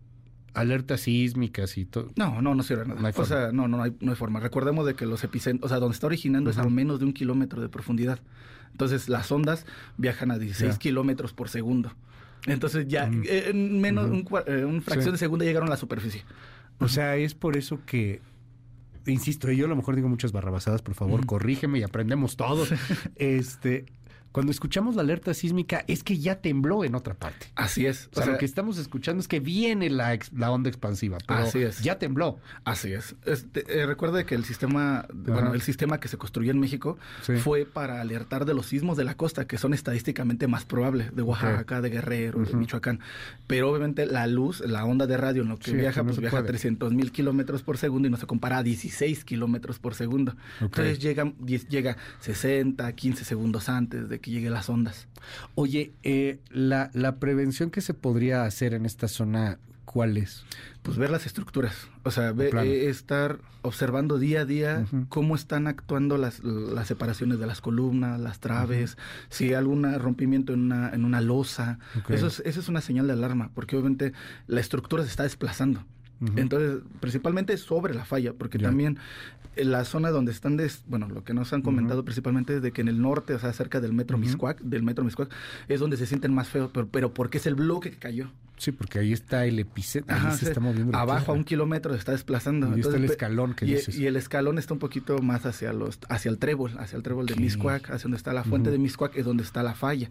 alertas 0.54 1.00
sísmicas 1.02 1.76
y 1.78 1.84
todo. 1.86 2.10
No, 2.16 2.40
no, 2.42 2.54
no 2.54 2.62
sirve 2.62 2.86
nada. 2.86 3.00
No 3.00 3.06
hay 3.06 3.10
o 3.10 3.14
forma. 3.14 3.28
sea, 3.28 3.52
no, 3.52 3.68
no, 3.68 3.76
no 3.78 3.82
hay, 3.84 3.96
no 4.00 4.10
hay 4.12 4.16
forma. 4.16 4.40
Recordemos 4.40 4.86
de 4.86 4.94
que 4.94 5.06
los 5.06 5.24
epicentros, 5.24 5.66
o 5.66 5.68
sea, 5.68 5.78
donde 5.80 5.94
está 5.94 6.06
originando 6.06 6.50
es 6.50 6.58
a 6.58 6.64
menos 6.64 6.98
de 7.00 7.06
un 7.06 7.12
kilómetro 7.12 7.60
de 7.62 7.68
profundidad. 7.68 8.20
Entonces, 8.70 9.08
las 9.08 9.30
ondas 9.32 9.66
viajan 9.98 10.30
a 10.30 10.38
16 10.38 10.72
Ya. 10.74 10.78
kilómetros 10.78 11.32
por 11.32 11.48
segundo. 11.48 11.92
Entonces, 12.46 12.86
ya 12.88 13.08
eh, 13.24 13.50
en 13.50 13.80
menos 13.80 14.06
Ujú. 14.06 14.14
un, 14.14 14.24
cua- 14.24 14.44
eh, 14.46 14.64
un 14.64 14.82
fracción 14.82 15.06
Sí. 15.06 15.12
de 15.12 15.18
segundo 15.18 15.44
llegaron 15.44 15.68
a 15.68 15.72
la 15.72 15.76
superficie. 15.76 16.22
O 16.78 16.88
sea, 16.88 17.16
es 17.16 17.34
por 17.34 17.56
eso 17.56 17.80
que, 17.86 18.20
insisto, 19.06 19.50
yo 19.52 19.66
a 19.66 19.68
lo 19.68 19.76
mejor 19.76 19.96
digo 19.96 20.08
muchas 20.08 20.32
barrabasadas, 20.32 20.82
por 20.82 20.94
favor, 20.94 21.24
corrígeme 21.26 21.78
y 21.78 21.82
aprendemos 21.82 22.36
todos. 22.36 22.72
Este, 23.16 23.86
cuando 24.32 24.50
escuchamos 24.50 24.96
la 24.96 25.02
alerta 25.02 25.34
sísmica, 25.34 25.84
es 25.86 26.02
que 26.02 26.18
ya 26.18 26.36
tembló 26.40 26.84
en 26.84 26.94
otra 26.94 27.14
parte. 27.14 27.46
Así 27.54 27.86
es. 27.86 28.08
O 28.12 28.16
sea, 28.16 28.26
lo 28.32 28.38
que 28.38 28.44
estamos 28.44 28.78
escuchando 28.78 29.20
es 29.20 29.28
que 29.28 29.40
viene 29.40 29.90
la, 29.90 30.14
ex- 30.14 30.32
la 30.32 30.50
onda 30.50 30.68
expansiva, 30.70 31.18
pero 31.26 31.40
Así 31.40 31.60
es. 31.62 31.82
ya 31.82 31.98
tembló. 31.98 32.38
Así 32.64 32.92
es. 32.92 33.14
Este, 33.26 33.64
eh, 33.80 33.86
recuerde 33.86 34.24
que 34.24 34.34
el 34.34 34.44
sistema, 34.44 35.06
bueno, 35.12 35.52
el 35.54 35.60
sistema 35.62 36.00
que 36.00 36.08
se 36.08 36.16
construyó 36.16 36.50
en 36.50 36.58
México 36.60 36.98
Sí. 37.22 37.36
fue 37.36 37.66
para 37.66 38.00
alertar 38.00 38.44
de 38.46 38.54
los 38.54 38.66
sismos 38.66 38.96
de 38.96 39.04
la 39.04 39.14
costa, 39.16 39.46
que 39.46 39.58
son 39.58 39.74
estadísticamente 39.74 40.46
más 40.48 40.64
probables, 40.64 41.14
de 41.14 41.22
Oaxaca, 41.22 41.80
de 41.80 41.90
Guerrero, 41.90 42.40
de. 42.40 42.54
Michoacán. 42.56 43.00
Pero 43.46 43.70
obviamente 43.70 44.06
la 44.06 44.26
luz, 44.26 44.60
la 44.60 44.84
onda 44.84 45.06
de 45.06 45.16
radio 45.16 45.42
en 45.42 45.48
lo 45.50 45.58
que 45.58 45.70
Sí, 45.72 45.76
viaja, 45.76 46.00
no 46.00 46.06
pues 46.08 46.20
viaja 46.20 46.38
a 46.38 46.40
puede. 46.40 46.48
300 46.52 46.92
mil 46.92 47.12
kilómetros 47.12 47.62
por 47.62 47.76
segundo 47.76 48.08
y 48.08 48.10
no 48.10 48.16
se 48.16 48.26
compara 48.26 48.58
a 48.58 48.62
16 48.62 49.24
kilómetros 49.24 49.78
por 49.78 49.94
segundo. 49.94 50.34
Entonces 50.60 50.98
llega, 51.00 51.32
llega 51.44 51.96
60, 52.20 52.92
15 52.94 53.24
segundos 53.24 53.68
antes 53.68 54.08
de 54.08 54.20
que 54.22 54.30
lleguen 54.30 54.52
las 54.54 54.70
ondas. 54.70 55.06
Oye, 55.54 55.92
eh, 56.02 56.40
la, 56.50 56.90
la 56.94 57.16
prevención 57.16 57.70
que 57.70 57.80
se 57.82 57.92
podría 57.94 58.44
hacer 58.44 58.72
en 58.74 58.86
esta 58.86 59.06
zona, 59.08 59.58
¿cuál 59.84 60.16
es? 60.16 60.44
Pues 60.82 60.96
ver 60.96 61.10
las 61.10 61.26
estructuras, 61.26 61.74
o 62.02 62.10
sea, 62.10 62.32
ve- 62.32 62.50
eh, 62.66 62.88
estar 62.88 63.38
observando 63.64 64.18
día 64.18 64.40
a 64.40 64.44
día 64.44 64.84
cómo 65.08 65.36
están 65.36 65.68
actuando 65.68 66.18
las, 66.18 66.42
las 66.42 66.88
separaciones 66.88 67.38
de 67.38 67.46
las 67.46 67.60
columnas, 67.60 68.18
las 68.18 68.40
traves, 68.40 68.96
si 69.28 69.44
hay 69.48 69.54
algún 69.54 69.84
rompimiento 70.00 70.52
en 70.52 70.60
una, 70.62 70.90
en 70.90 71.04
una 71.04 71.20
losa. 71.20 71.78
Ok. 71.98 72.10
Eso, 72.10 72.26
es, 72.26 72.42
eso 72.44 72.58
es 72.58 72.68
una 72.68 72.80
señal 72.80 73.06
de 73.06 73.12
alarma, 73.12 73.50
porque 73.54 73.76
obviamente 73.76 74.12
la 74.48 74.58
estructura 74.60 75.04
se 75.04 75.10
está 75.10 75.22
desplazando. 75.22 75.84
Entonces, 76.36 76.82
principalmente 77.00 77.56
sobre 77.56 77.94
la 77.94 78.04
falla, 78.04 78.32
porque 78.32 78.58
también 78.58 78.98
en 79.56 79.70
la 79.72 79.84
zona 79.84 80.10
donde 80.10 80.32
están, 80.32 80.56
des- 80.56 80.82
bueno, 80.86 81.08
lo 81.08 81.24
que 81.24 81.34
nos 81.34 81.52
han 81.52 81.62
comentado 81.62 82.04
principalmente 82.04 82.56
es 82.56 82.62
de 82.62 82.72
que 82.72 82.80
en 82.80 82.88
el 82.88 83.00
norte, 83.02 83.34
o 83.34 83.38
sea, 83.38 83.52
cerca 83.52 83.80
del 83.80 83.92
metro 83.92 84.16
Ujú. 84.16 84.26
Miscuac, 84.26 84.60
del 84.60 84.82
metro 84.82 85.04
Miscuac, 85.04 85.30
es 85.68 85.80
donde 85.80 85.96
se 85.96 86.06
sienten 86.06 86.32
más 86.32 86.48
feos, 86.48 86.70
pero, 86.72 86.86
pero 86.88 87.12
porque 87.12 87.38
es 87.38 87.46
el 87.46 87.54
bloque 87.54 87.90
que 87.90 87.98
cayó. 87.98 88.30
Sí, 88.56 88.70
porque 88.70 89.00
ahí 89.00 89.12
está 89.12 89.44
el 89.46 89.58
epicentro, 89.58 90.14
ahí 90.16 90.36
se 90.36 90.46
está 90.46 90.60
moviendo. 90.60 90.96
Abajo 90.96 91.32
a 91.32 91.34
un 91.34 91.42
kilómetro 91.42 91.92
se 91.94 91.98
está 91.98 92.12
desplazando. 92.12 92.76
Y 92.76 92.80
está 92.80 92.96
el 92.96 93.04
escalón 93.04 93.54
que 93.54 93.66
y, 93.66 93.74
dices. 93.74 93.98
y 93.98 94.06
el 94.06 94.14
escalón 94.14 94.56
está 94.58 94.74
un 94.74 94.78
poquito 94.78 95.18
más 95.18 95.44
hacia 95.46 95.72
los 95.72 95.98
hacia 96.08 96.30
el 96.30 96.38
trébol, 96.38 96.70
hacia 96.78 96.96
el 96.96 97.02
trébol 97.02 97.26
de 97.26 97.34
Miscuac, 97.34 97.90
hacia 97.90 98.04
donde 98.04 98.18
está 98.18 98.32
la 98.32 98.44
fuente 98.44 98.70
de 98.70 98.78
Miscuac, 98.78 99.16
es 99.16 99.24
donde 99.24 99.42
está 99.42 99.64
la 99.64 99.74
falla. 99.74 100.10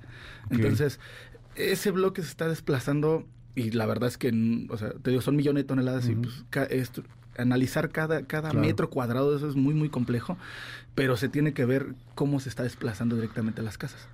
Entonces, 0.49 0.99
ese 1.55 1.91
bloque 1.91 2.21
se 2.23 2.27
está 2.27 2.49
desplazando 2.49 3.25
y 3.55 3.71
la 3.71 3.85
verdad 3.85 4.07
es 4.09 4.17
que, 4.17 4.67
o 4.69 4.77
sea, 4.77 4.91
te 4.93 5.09
digo, 5.11 5.21
son 5.21 5.35
millones 5.35 5.63
de 5.63 5.67
toneladas 5.67 6.07
y 6.09 6.15
pues 6.15 6.45
ca- 6.49 6.63
esto- 6.65 7.03
analizar 7.37 7.89
cada, 7.89 8.23
cada 8.23 8.49
Claro. 8.51 8.65
metro 8.65 8.89
cuadrado 8.89 9.31
de 9.31 9.37
eso 9.37 9.47
es 9.49 9.55
muy, 9.55 9.73
muy 9.73 9.89
complejo, 9.89 10.37
pero 10.95 11.15
se 11.17 11.29
tiene 11.29 11.53
que 11.53 11.65
ver 11.65 11.95
cómo 12.15 12.39
se 12.39 12.49
está 12.49 12.63
desplazando 12.63 13.15
directamente 13.15 13.61
las 13.61 13.77
casas. 13.77 14.07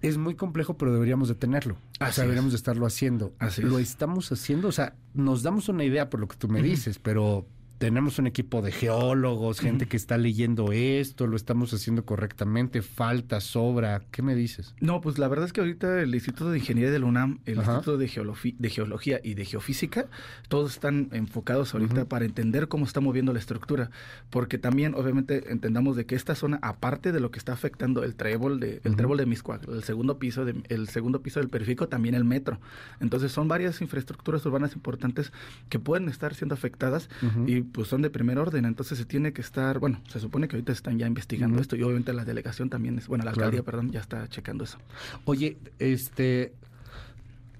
es 0.00 0.18
muy 0.18 0.34
complejo, 0.34 0.76
pero 0.76 0.92
deberíamos 0.92 1.28
de 1.28 1.36
tenerlo. 1.36 1.74
o 1.74 1.96
sea, 1.98 2.08
es. 2.08 2.16
deberíamos 2.16 2.50
de 2.50 2.56
estarlo 2.56 2.86
haciendo. 2.86 3.32
Así 3.38 3.62
lo 3.62 3.78
es. 3.78 3.90
estamos 3.90 4.32
haciendo, 4.32 4.66
o 4.66 4.72
sea, 4.72 4.96
nos 5.14 5.44
damos 5.44 5.68
una 5.68 5.84
idea 5.84 6.10
por 6.10 6.18
lo 6.18 6.26
que 6.26 6.34
tú 6.36 6.48
me 6.48 6.60
dices, 6.60 6.98
pero 6.98 7.46
tenemos 7.82 8.20
un 8.20 8.28
equipo 8.28 8.62
de 8.62 8.70
geólogos, 8.70 9.58
gente 9.58 9.86
que 9.88 9.96
está 9.96 10.16
leyendo 10.16 10.70
esto, 10.70 11.26
lo 11.26 11.34
estamos 11.34 11.74
haciendo 11.74 12.04
correctamente, 12.04 12.80
falta, 12.80 13.40
sobra. 13.40 14.02
¿Qué 14.12 14.22
me 14.22 14.36
dices? 14.36 14.72
No, 14.78 15.00
pues 15.00 15.18
la 15.18 15.26
verdad 15.26 15.46
es 15.46 15.52
que 15.52 15.62
ahorita 15.62 16.00
el 16.00 16.14
Instituto 16.14 16.52
de 16.52 16.58
Ingeniería 16.60 16.92
de 16.92 17.00
la 17.00 17.06
UNAM, 17.06 17.40
el 17.44 17.58
Ajá. 17.58 17.72
Instituto 17.72 17.98
de, 17.98 18.08
Geolofi- 18.08 18.54
de 18.56 18.70
Geología 18.70 19.20
y 19.24 19.34
de 19.34 19.44
Geofísica, 19.44 20.06
todos 20.46 20.70
están 20.74 21.08
enfocados 21.10 21.74
ahorita 21.74 22.04
para 22.04 22.24
entender 22.24 22.68
cómo 22.68 22.84
está 22.84 23.00
moviendo 23.00 23.32
la 23.32 23.40
estructura, 23.40 23.90
porque 24.30 24.58
también 24.58 24.94
obviamente 24.94 25.50
entendamos 25.50 25.96
de 25.96 26.06
que 26.06 26.14
esta 26.14 26.36
zona, 26.36 26.60
aparte 26.62 27.10
de 27.10 27.18
lo 27.18 27.32
que 27.32 27.40
está 27.40 27.52
afectando 27.52 28.04
el 28.04 28.14
trébol 28.14 28.60
de 28.60 28.80
el 28.84 28.94
trébol 28.94 29.18
de 29.18 29.26
Miscuac, 29.26 29.66
el 29.66 29.82
segundo 29.82 30.20
piso 30.20 30.44
de, 30.44 30.54
el 30.68 30.86
segundo 30.88 31.20
piso 31.20 31.40
del 31.40 31.48
periférico, 31.48 31.88
también 31.88 32.14
el 32.14 32.22
metro. 32.24 32.60
Entonces 33.00 33.32
son 33.32 33.48
varias 33.48 33.80
infraestructuras 33.82 34.46
urbanas 34.46 34.76
importantes 34.76 35.32
que 35.68 35.80
pueden 35.80 36.08
estar 36.08 36.32
siendo 36.36 36.54
afectadas 36.54 37.08
y 37.48 37.71
pues 37.72 37.88
son 37.88 38.02
de 38.02 38.10
primer 38.10 38.38
orden, 38.38 38.64
entonces 38.64 38.98
se 38.98 39.04
tiene 39.04 39.32
que 39.32 39.40
estar, 39.40 39.78
bueno, 39.78 40.00
se 40.08 40.20
supone 40.20 40.46
que 40.48 40.56
ahorita 40.56 40.72
están 40.72 40.98
ya 40.98 41.06
investigando 41.06 41.60
esto 41.60 41.76
y 41.76 41.82
obviamente 41.82 42.12
la 42.12 42.24
delegación 42.24 42.68
también 42.70 42.98
es, 42.98 43.06
bueno, 43.08 43.24
la 43.24 43.32
Claro. 43.32 43.46
alcaldía, 43.46 43.64
perdón, 43.64 43.90
ya 43.90 44.00
está 44.00 44.28
checando 44.28 44.64
eso. 44.64 44.78
Oye, 45.24 45.56
este 45.78 46.52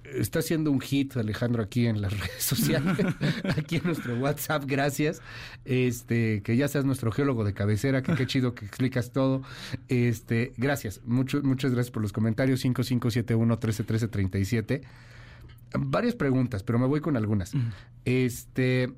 está 0.03 0.39
haciendo 0.39 0.69
un 0.69 0.79
hit 0.79 1.15
Alejandro 1.17 1.63
aquí 1.63 1.87
en 1.87 1.99
las 2.01 2.11
redes 2.19 2.43
sociales, 2.43 2.97
aquí 3.57 3.77
en 3.77 3.83
nuestro 3.85 4.15
WhatsApp, 4.19 4.63
gracias. 4.67 5.21
Este, 5.65 6.41
que 6.43 6.55
ya 6.57 6.67
seas 6.67 6.85
nuestro 6.85 7.11
geólogo 7.11 7.43
de 7.43 7.53
cabecera, 7.53 8.03
que 8.03 8.13
qué 8.13 8.27
chido 8.27 8.53
que 8.53 8.65
explicas 8.65 9.11
todo. 9.11 9.41
Este, 9.87 10.53
gracias. 10.57 11.01
Mucho, 11.05 11.41
muchas 11.41 11.71
gracias 11.73 11.91
por 11.91 12.01
los 12.03 12.11
comentarios 12.13 12.59
5571 12.59 13.57
131337. 13.57 14.81
Varias 15.79 16.13
preguntas, 16.15 16.61
pero 16.61 16.77
me 16.77 16.85
voy 16.85 16.99
con 17.01 17.17
algunas. 17.17 17.53
Este, 18.05 18.93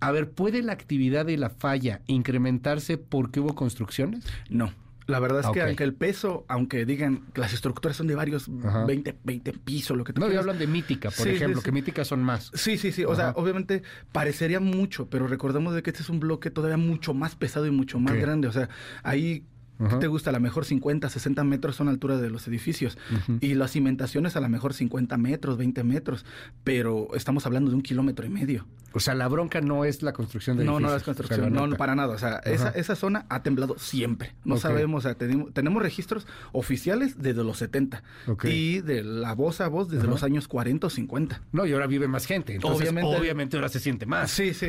a 0.00 0.12
ver, 0.12 0.30
¿puede 0.30 0.62
la 0.62 0.72
actividad 0.72 1.26
de 1.26 1.36
la 1.36 1.50
falla 1.50 2.00
incrementarse 2.06 2.98
porque 2.98 3.40
hubo 3.40 3.54
construcciones? 3.54 4.24
No. 4.50 4.72
La 5.06 5.20
verdad 5.20 5.42
es 5.44 5.46
que 5.50 5.62
aunque 5.62 5.84
el 5.84 5.94
peso, 5.94 6.44
aunque 6.48 6.84
digan 6.84 7.26
que 7.32 7.40
las 7.40 7.52
estructuras 7.52 7.96
son 7.96 8.08
de 8.08 8.16
varios 8.16 8.50
Ajá. 8.64 8.84
20, 8.86 9.16
20 9.22 9.52
pisos, 9.52 9.96
lo 9.96 10.02
que 10.02 10.12
tú 10.12 10.20
No, 10.20 10.28
ya 10.28 10.40
hablan 10.40 10.58
de 10.58 10.66
mítica, 10.66 11.10
por 11.10 11.24
Sí, 11.28 11.30
ejemplo, 11.36 11.60
sí. 11.60 11.64
que 11.64 11.70
mítica 11.70 12.04
son 12.04 12.24
más. 12.24 12.50
Sí, 12.54 12.76
sí, 12.76 12.90
sí. 12.90 13.04
O 13.04 13.14
sea, 13.14 13.30
obviamente 13.36 13.84
parecería 14.10 14.58
mucho, 14.58 15.08
pero 15.08 15.28
recordemos 15.28 15.74
de 15.76 15.84
que 15.84 15.90
este 15.90 16.02
es 16.02 16.08
un 16.08 16.18
bloque 16.18 16.50
todavía 16.50 16.76
mucho 16.76 17.14
más 17.14 17.36
pesado 17.36 17.66
y 17.66 17.70
mucho 17.70 18.00
más 18.00 18.16
grande. 18.16 18.48
O 18.48 18.52
sea, 18.52 18.68
ahí 19.04 19.44
¿qué 19.78 19.96
te 19.96 20.06
gusta? 20.06 20.30
A 20.30 20.32
lo 20.32 20.40
mejor 20.40 20.64
50, 20.64 21.08
60 21.08 21.44
metros 21.44 21.76
son 21.76 21.86
la 21.86 21.92
altura 21.92 22.16
de 22.18 22.30
los 22.30 22.46
edificios. 22.48 22.98
Ujú. 23.12 23.38
Y 23.40 23.54
las 23.54 23.72
cimentaciones 23.72 24.36
a 24.36 24.40
lo 24.40 24.48
mejor 24.48 24.74
50 24.74 25.16
metros, 25.16 25.56
20 25.58 25.84
metros. 25.84 26.24
Pero 26.64 27.08
estamos 27.14 27.46
hablando 27.46 27.70
de 27.70 27.76
un 27.76 27.82
kilómetro 27.82 28.26
y 28.26 28.30
medio. 28.30 28.66
O 28.92 29.00
sea, 29.00 29.14
la 29.14 29.28
bronca 29.28 29.60
no 29.60 29.84
es 29.84 30.02
la 30.02 30.12
construcción 30.12 30.56
de 30.56 30.64
No, 30.64 30.72
no 30.72 30.78
edificios, 30.88 30.96
es 31.00 31.04
construcción, 31.04 31.40
o 31.40 31.42
sea, 31.50 31.60
la 31.60 31.66
no, 31.66 31.76
para 31.76 31.94
nada. 31.94 32.14
O 32.14 32.18
sea, 32.18 32.36
esa, 32.44 32.70
esa 32.70 32.96
zona 32.96 33.26
ha 33.28 33.42
temblado 33.42 33.78
siempre. 33.78 34.34
No 34.44 34.56
sabemos, 34.56 35.04
o 35.04 35.08
sea, 35.08 35.14
tenemos, 35.16 35.52
tenemos 35.52 35.82
registros 35.82 36.26
oficiales 36.52 37.18
desde 37.20 37.44
los 37.44 37.58
70 37.58 38.02
Ok. 38.26 38.44
y 38.46 38.80
de 38.80 39.02
la 39.04 39.34
voz 39.34 39.60
a 39.60 39.68
voz 39.68 39.88
desde 39.90 40.06
los 40.06 40.22
años 40.22 40.48
40 40.48 40.86
o 40.86 40.90
50. 40.90 41.42
No, 41.52 41.66
y 41.66 41.72
ahora 41.72 41.86
vive 41.86 42.08
más 42.08 42.24
gente. 42.26 42.54
Entonces, 42.54 42.82
obviamente, 42.88 43.16
Obviamente- 43.18 43.56
ahora 43.56 43.68
se 43.68 43.80
siente 43.80 44.06
más. 44.06 44.30
Sí, 44.30 44.54
sí. 44.54 44.68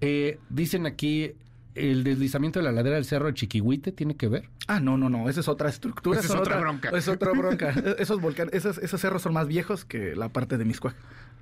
Eh, 0.00 0.38
dicen 0.50 0.86
aquí, 0.86 1.32
¿el 1.74 2.04
deslizamiento 2.04 2.60
de 2.60 2.64
la 2.64 2.72
ladera 2.72 2.96
del 2.96 3.04
cerro 3.04 3.26
de 3.26 3.34
Chiquihuite 3.34 3.92
tiene 3.92 4.16
que 4.16 4.28
ver? 4.28 4.48
Ah, 4.66 4.80
no, 4.80 4.96
no, 4.96 5.08
no, 5.08 5.28
esa 5.28 5.40
es 5.40 5.48
otra 5.48 5.68
estructura. 5.68 6.20
Esa 6.20 6.34
es 6.34 6.40
otra 6.40 6.58
bronca. 6.58 6.90
Es 6.90 7.08
otra 7.08 7.32
bronca. 7.32 7.70
E- 7.84 7.96
esos 7.98 8.20
volcanes, 8.20 8.54
esos, 8.54 8.78
esos 8.78 9.00
cerros 9.00 9.22
son 9.22 9.32
más 9.32 9.48
viejos 9.48 9.84
que 9.84 10.14
la 10.14 10.28
parte 10.28 10.56
de 10.58 10.64
Miscuac. 10.64 10.94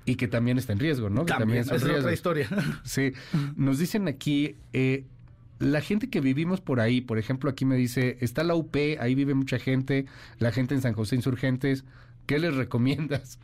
Y 0.05 0.15
que 0.15 0.27
también 0.27 0.57
está 0.57 0.73
en 0.73 0.79
riesgo, 0.79 1.09
¿no? 1.09 1.25
Que 1.25 1.33
También, 1.33 1.59
es 1.59 1.71
otra 1.71 2.11
historia. 2.13 2.47
Sí. 2.83 3.13
Nos 3.55 3.79
dicen 3.79 4.07
aquí, 4.07 4.57
eh, 4.73 5.05
la 5.59 5.79
gente 5.81 6.09
que 6.09 6.19
vivimos 6.19 6.59
por 6.59 6.79
ahí, 6.81 6.99
por 6.99 7.17
ejemplo, 7.17 7.49
aquí 7.49 7.63
me 7.63 7.77
dice, 7.77 8.17
está 8.19 8.43
la 8.43 8.55
UP, 8.55 8.75
ahí 8.99 9.15
vive 9.15 9.33
mucha 9.33 9.59
gente, 9.59 10.05
la 10.39 10.51
gente 10.51 10.75
en 10.75 10.81
San 10.81 10.93
José 10.93 11.15
Insurgentes, 11.15 11.85
¿qué 12.25 12.39
les 12.39 12.55
recomiendas? 12.55 13.39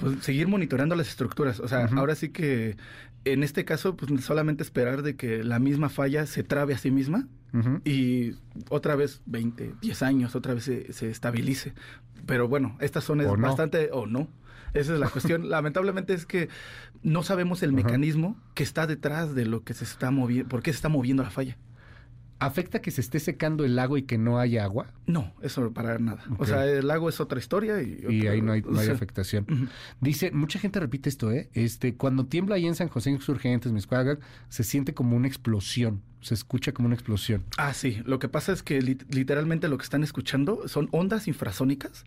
pues 0.00 0.24
seguir 0.24 0.48
monitoreando 0.48 0.96
las 0.96 1.08
estructuras. 1.08 1.60
O 1.60 1.68
sea, 1.68 1.88
ahora 1.94 2.14
sí 2.14 2.30
que 2.30 2.76
en 3.24 3.42
este 3.42 3.64
caso, 3.64 3.96
pues 3.96 4.24
solamente 4.24 4.62
esperar 4.62 5.02
de 5.02 5.16
que 5.16 5.44
la 5.44 5.58
misma 5.58 5.88
falla 5.88 6.26
se 6.26 6.42
trabe 6.42 6.74
a 6.74 6.78
sí 6.78 6.90
misma 6.90 7.28
y 7.84 8.36
otra 8.68 8.94
vez 8.94 9.22
20, 9.26 9.74
10 9.80 10.02
años, 10.02 10.36
otra 10.36 10.54
vez 10.54 10.64
se, 10.64 10.92
se 10.92 11.10
estabilice. 11.10 11.74
Pero 12.26 12.48
bueno, 12.48 12.76
esta 12.80 13.00
zona 13.00 13.24
es 13.24 13.28
O 13.28 13.36
no. 13.36 13.48
bastante, 13.48 13.90
o 13.92 14.06
no. 14.06 14.28
Esa 14.72 14.94
es 14.94 15.00
la 15.00 15.08
cuestión. 15.10 15.48
Lamentablemente 15.50 16.14
es 16.14 16.26
que 16.26 16.48
no 17.02 17.22
sabemos 17.22 17.62
el 17.62 17.72
mecanismo 17.72 18.36
que 18.54 18.62
está 18.62 18.86
detrás 18.86 19.34
de 19.34 19.46
lo 19.46 19.64
que 19.64 19.74
se 19.74 19.84
está 19.84 20.10
moviendo, 20.10 20.48
por 20.48 20.62
qué 20.62 20.70
se 20.72 20.76
está 20.76 20.88
moviendo 20.88 21.22
la 21.22 21.30
falla. 21.30 21.56
¿Afecta 22.40 22.80
que 22.80 22.90
se 22.90 23.00
esté 23.02 23.20
secando 23.20 23.64
el 23.64 23.76
lago 23.76 23.96
y 23.98 24.02
que 24.02 24.16
no 24.18 24.38
haya 24.40 24.64
agua? 24.64 24.92
No, 25.06 25.32
eso 25.42 25.70
para 25.72 25.98
nada. 25.98 26.24
O 26.38 26.46
sea, 26.46 26.64
el 26.66 26.86
lago 26.88 27.08
es 27.08 27.20
otra 27.20 27.38
historia 27.38 27.82
y, 27.82 28.00
Y 28.08 28.20
otra- 28.20 28.32
ahí 28.32 28.40
no 28.42 28.52
hay, 28.52 28.62
no 28.62 28.70
hay 28.70 28.76
o 28.78 28.82
sea, 28.86 28.94
afectación. 28.94 29.68
Dice, 30.00 30.30
mucha 30.32 30.58
gente 30.58 30.80
repite 30.80 31.08
esto, 31.10 31.30
¿eh? 31.30 31.50
Este, 31.52 31.94
cuando 31.96 32.26
tiembla 32.26 32.56
ahí 32.56 32.66
en 32.66 32.74
San 32.74 32.88
José 32.88 33.10
Insurgentes, 33.10 33.70
Miscuac, 33.72 34.18
se 34.48 34.64
siente 34.64 34.94
como 34.94 35.16
una 35.16 35.28
explosión. 35.28 36.02
Se 36.22 36.34
escucha 36.34 36.72
como 36.72 36.86
una 36.86 36.94
explosión. 36.94 37.44
Ah, 37.56 37.72
sí. 37.74 38.02
Lo 38.04 38.18
que 38.18 38.28
pasa 38.28 38.52
es 38.52 38.62
que 38.62 38.80
lit- 38.82 39.04
literalmente 39.14 39.68
lo 39.68 39.78
que 39.78 39.84
están 39.84 40.02
escuchando 40.02 40.66
son 40.68 40.88
ondas 40.92 41.28
infrasónicas 41.28 42.04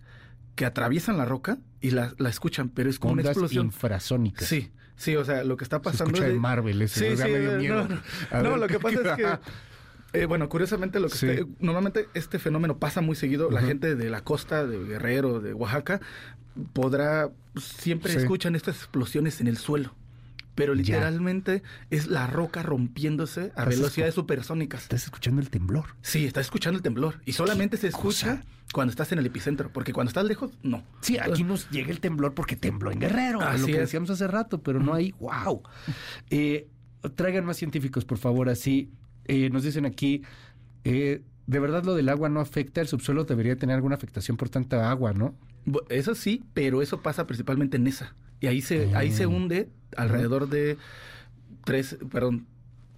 que 0.56 0.66
atraviesan 0.66 1.18
la 1.18 1.26
roca 1.26 1.58
y 1.82 1.92
la, 1.92 2.14
la 2.18 2.30
escuchan, 2.30 2.70
pero 2.70 2.90
es 2.90 3.00
como 3.00 3.14
una 3.14 3.24
explosión. 3.24 3.68
infrasónicas. 3.68 4.48
Sí, 4.48 4.72
sí, 4.96 5.16
o 5.16 5.26
sea, 5.26 5.44
lo 5.44 5.58
que 5.58 5.64
está 5.64 5.78
Se 5.78 5.84
pasando 5.84 6.12
escucha 6.14 6.28
es 6.28 6.34
de 6.34 6.40
Marvel 6.40 6.82
eso. 6.84 7.00
Sí, 7.00 7.06
medio 7.24 7.58
miedo. 7.58 7.88
no, 8.32 8.42
no, 8.44 8.58
lo 8.58 8.68
que 8.68 8.80
pasa 8.80 9.00
es 9.02 9.18
que, 9.18 9.40
eh, 10.14 10.26
bueno, 10.26 10.48
curiosamente 10.50 11.00
lo 11.00 11.10
que 11.10 11.18
Sí. 11.18 11.28
está- 11.28 11.46
normalmente 11.60 12.08
este 12.14 12.40
fenómeno 12.40 12.78
pasa 12.78 13.02
muy 13.02 13.16
seguido. 13.16 13.50
La 13.52 13.62
gente 13.62 13.96
de 13.96 14.10
la 14.10 14.24
costa, 14.24 14.66
de 14.66 14.78
Guerrero, 14.84 15.40
de 15.42 15.54
Oaxaca, 15.54 16.00
podrá 16.74 17.30
siempre 17.60 18.12
Sí. 18.12 18.20
escuchan 18.20 18.56
estas 18.56 18.78
explosiones 18.78 19.42
en 19.42 19.48
el 19.48 19.58
suelo. 19.58 19.96
Pero 20.56 20.76
Ya. 20.76 20.82
literalmente 20.82 21.64
es 21.90 22.06
la 22.08 22.28
roca 22.28 22.62
rompiéndose 22.62 23.42
a 23.42 23.46
Estás 23.46 23.70
velocidades 23.70 24.14
supersónicas. 24.14 24.84
Estás 24.84 25.04
escuchando 25.06 25.42
el 25.42 25.50
temblor. 25.50 25.96
Sí, 26.04 26.26
está 26.26 26.42
escuchando 26.42 26.78
el 26.78 26.84
temblor. 26.84 27.22
Y 27.26 27.34
solamente 27.34 27.76
se 27.78 27.88
escucha 27.88 28.38
cosa. 28.38 28.44
cuando 28.72 28.92
estás 28.92 29.12
en 29.12 29.20
el 29.20 29.26
epicentro, 29.26 29.72
porque 29.74 29.94
cuando 29.94 30.10
estás 30.10 30.26
lejos, 30.26 30.52
no. 30.64 30.84
Sí, 31.02 31.18
aquí 31.18 31.44
nos 31.44 31.70
llega 31.72 31.90
el 31.92 32.00
temblor 32.00 32.34
porque 32.36 32.56
tembló 32.56 32.92
en 32.92 33.00
Guerrero, 33.00 33.42
Así 33.42 33.62
lo 33.62 33.66
que 33.68 33.72
es. 33.74 33.80
decíamos 33.80 34.10
hace 34.12 34.28
rato, 34.28 34.62
pero 34.62 34.80
no 34.80 34.94
hay, 34.94 35.12
wow. 35.20 35.62
Eh, 36.30 36.68
traigan 37.16 37.46
más 37.46 37.58
científicos, 37.58 38.06
por 38.06 38.18
favor, 38.20 38.48
así. 38.50 38.90
Eh, 39.26 39.50
nos 39.50 39.64
dicen 39.64 39.86
aquí, 39.86 40.24
eh, 40.84 41.22
de 41.48 41.60
verdad 41.60 41.84
lo 41.84 41.94
del 41.96 42.10
agua 42.10 42.30
no 42.30 42.40
afecta, 42.40 42.82
el 42.82 42.88
subsuelo 42.88 43.26
debería 43.26 43.56
tener 43.58 43.76
alguna 43.76 43.96
afectación 43.96 44.38
por 44.38 44.50
tanta 44.50 44.90
agua, 44.90 45.14
¿no? 45.14 45.36
Eso 45.90 46.16
sí, 46.16 46.44
pero 46.54 46.82
eso 46.82 47.02
pasa 47.02 47.26
principalmente 47.28 47.78
en 47.78 47.88
esa. 47.88 48.14
Y 48.42 48.48
ahí 48.48 48.62
se, 48.62 48.94
ahí 48.96 49.12
se 49.12 49.26
Mm. 49.28 49.34
hunde 49.34 49.70
alrededor 49.96 50.50
de 50.50 50.78
tres, 51.64 51.98
perdón, 52.12 52.46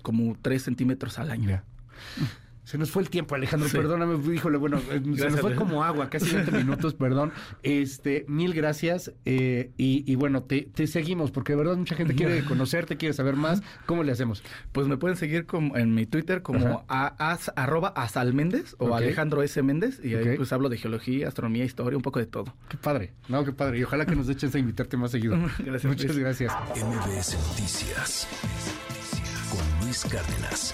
como 0.01 0.35
tres 0.41 0.63
centímetros 0.63 1.19
al 1.19 1.29
año. 1.31 1.61
Se 2.65 2.77
nos 2.77 2.91
fue 2.91 3.03
el 3.03 3.09
tiempo, 3.09 3.35
Alejandro, 3.35 3.69
Sí. 3.69 3.77
perdóname, 3.77 4.17
híjole, 4.33 4.57
bueno, 4.57 4.77
eh, 4.91 4.99
se 4.99 4.99
nos 4.99 5.17
fue 5.19 5.27
Alejandro. 5.27 5.55
como 5.55 5.83
agua, 5.83 6.09
casi 6.09 6.29
20 6.35 6.51
minutos, 6.63 6.93
perdón. 6.95 7.31
Este, 7.63 8.25
mil 8.27 8.53
gracias. 8.53 9.13
eh, 9.23 9.71
y, 9.77 10.03
y 10.11 10.15
bueno, 10.15 10.43
te, 10.43 10.63
te 10.73 10.87
seguimos, 10.87 11.31
porque 11.31 11.53
de 11.53 11.57
verdad 11.59 11.77
mucha 11.77 11.95
gente 11.95 12.15
quiere 12.15 12.43
conocerte, 12.45 12.97
quiere 12.97 13.13
saber 13.13 13.35
más. 13.35 13.61
¿Cómo 13.85 14.03
le 14.03 14.11
hacemos? 14.11 14.43
Pues 14.71 14.87
me 14.87 14.97
pueden 14.97 15.15
seguir 15.15 15.45
como 15.45 15.77
en 15.77 15.93
mi 15.93 16.05
Twitter 16.05 16.41
como 16.41 16.83
a, 16.89 17.07
as- 17.31 17.51
arroba 17.55 17.89
asalméndez 17.95 18.75
o. 18.79 18.95
Alejandro 18.95 19.43
S. 19.43 19.61
Méndez. 19.61 19.99
Y 20.03 20.15
ahí 20.15 20.35
pues 20.35 20.51
hablo 20.51 20.67
de 20.69 20.77
geología, 20.77 21.27
astronomía, 21.27 21.63
historia, 21.65 21.95
un 21.97 22.03
poco 22.03 22.19
de 22.19 22.25
todo. 22.25 22.53
Qué 22.67 22.77
padre, 22.77 23.13
no, 23.29 23.45
qué 23.45 23.51
padre. 23.51 23.77
Y 23.79 23.83
ojalá 23.83 24.05
que 24.07 24.15
nos 24.15 24.25
dé 24.27 24.35
chance 24.35 24.57
de 24.57 24.61
invitarte 24.61 24.97
más 24.97 25.11
seguido. 25.11 25.37
Gracias, 25.59 25.85
Muchas 25.85 26.07
Luis. 26.07 26.19
gracias. 26.19 26.51
MBS 26.75 27.37
Noticias 27.47 28.27
con 29.51 29.85
Luis 29.85 30.03
Cárdenas. 30.05 30.73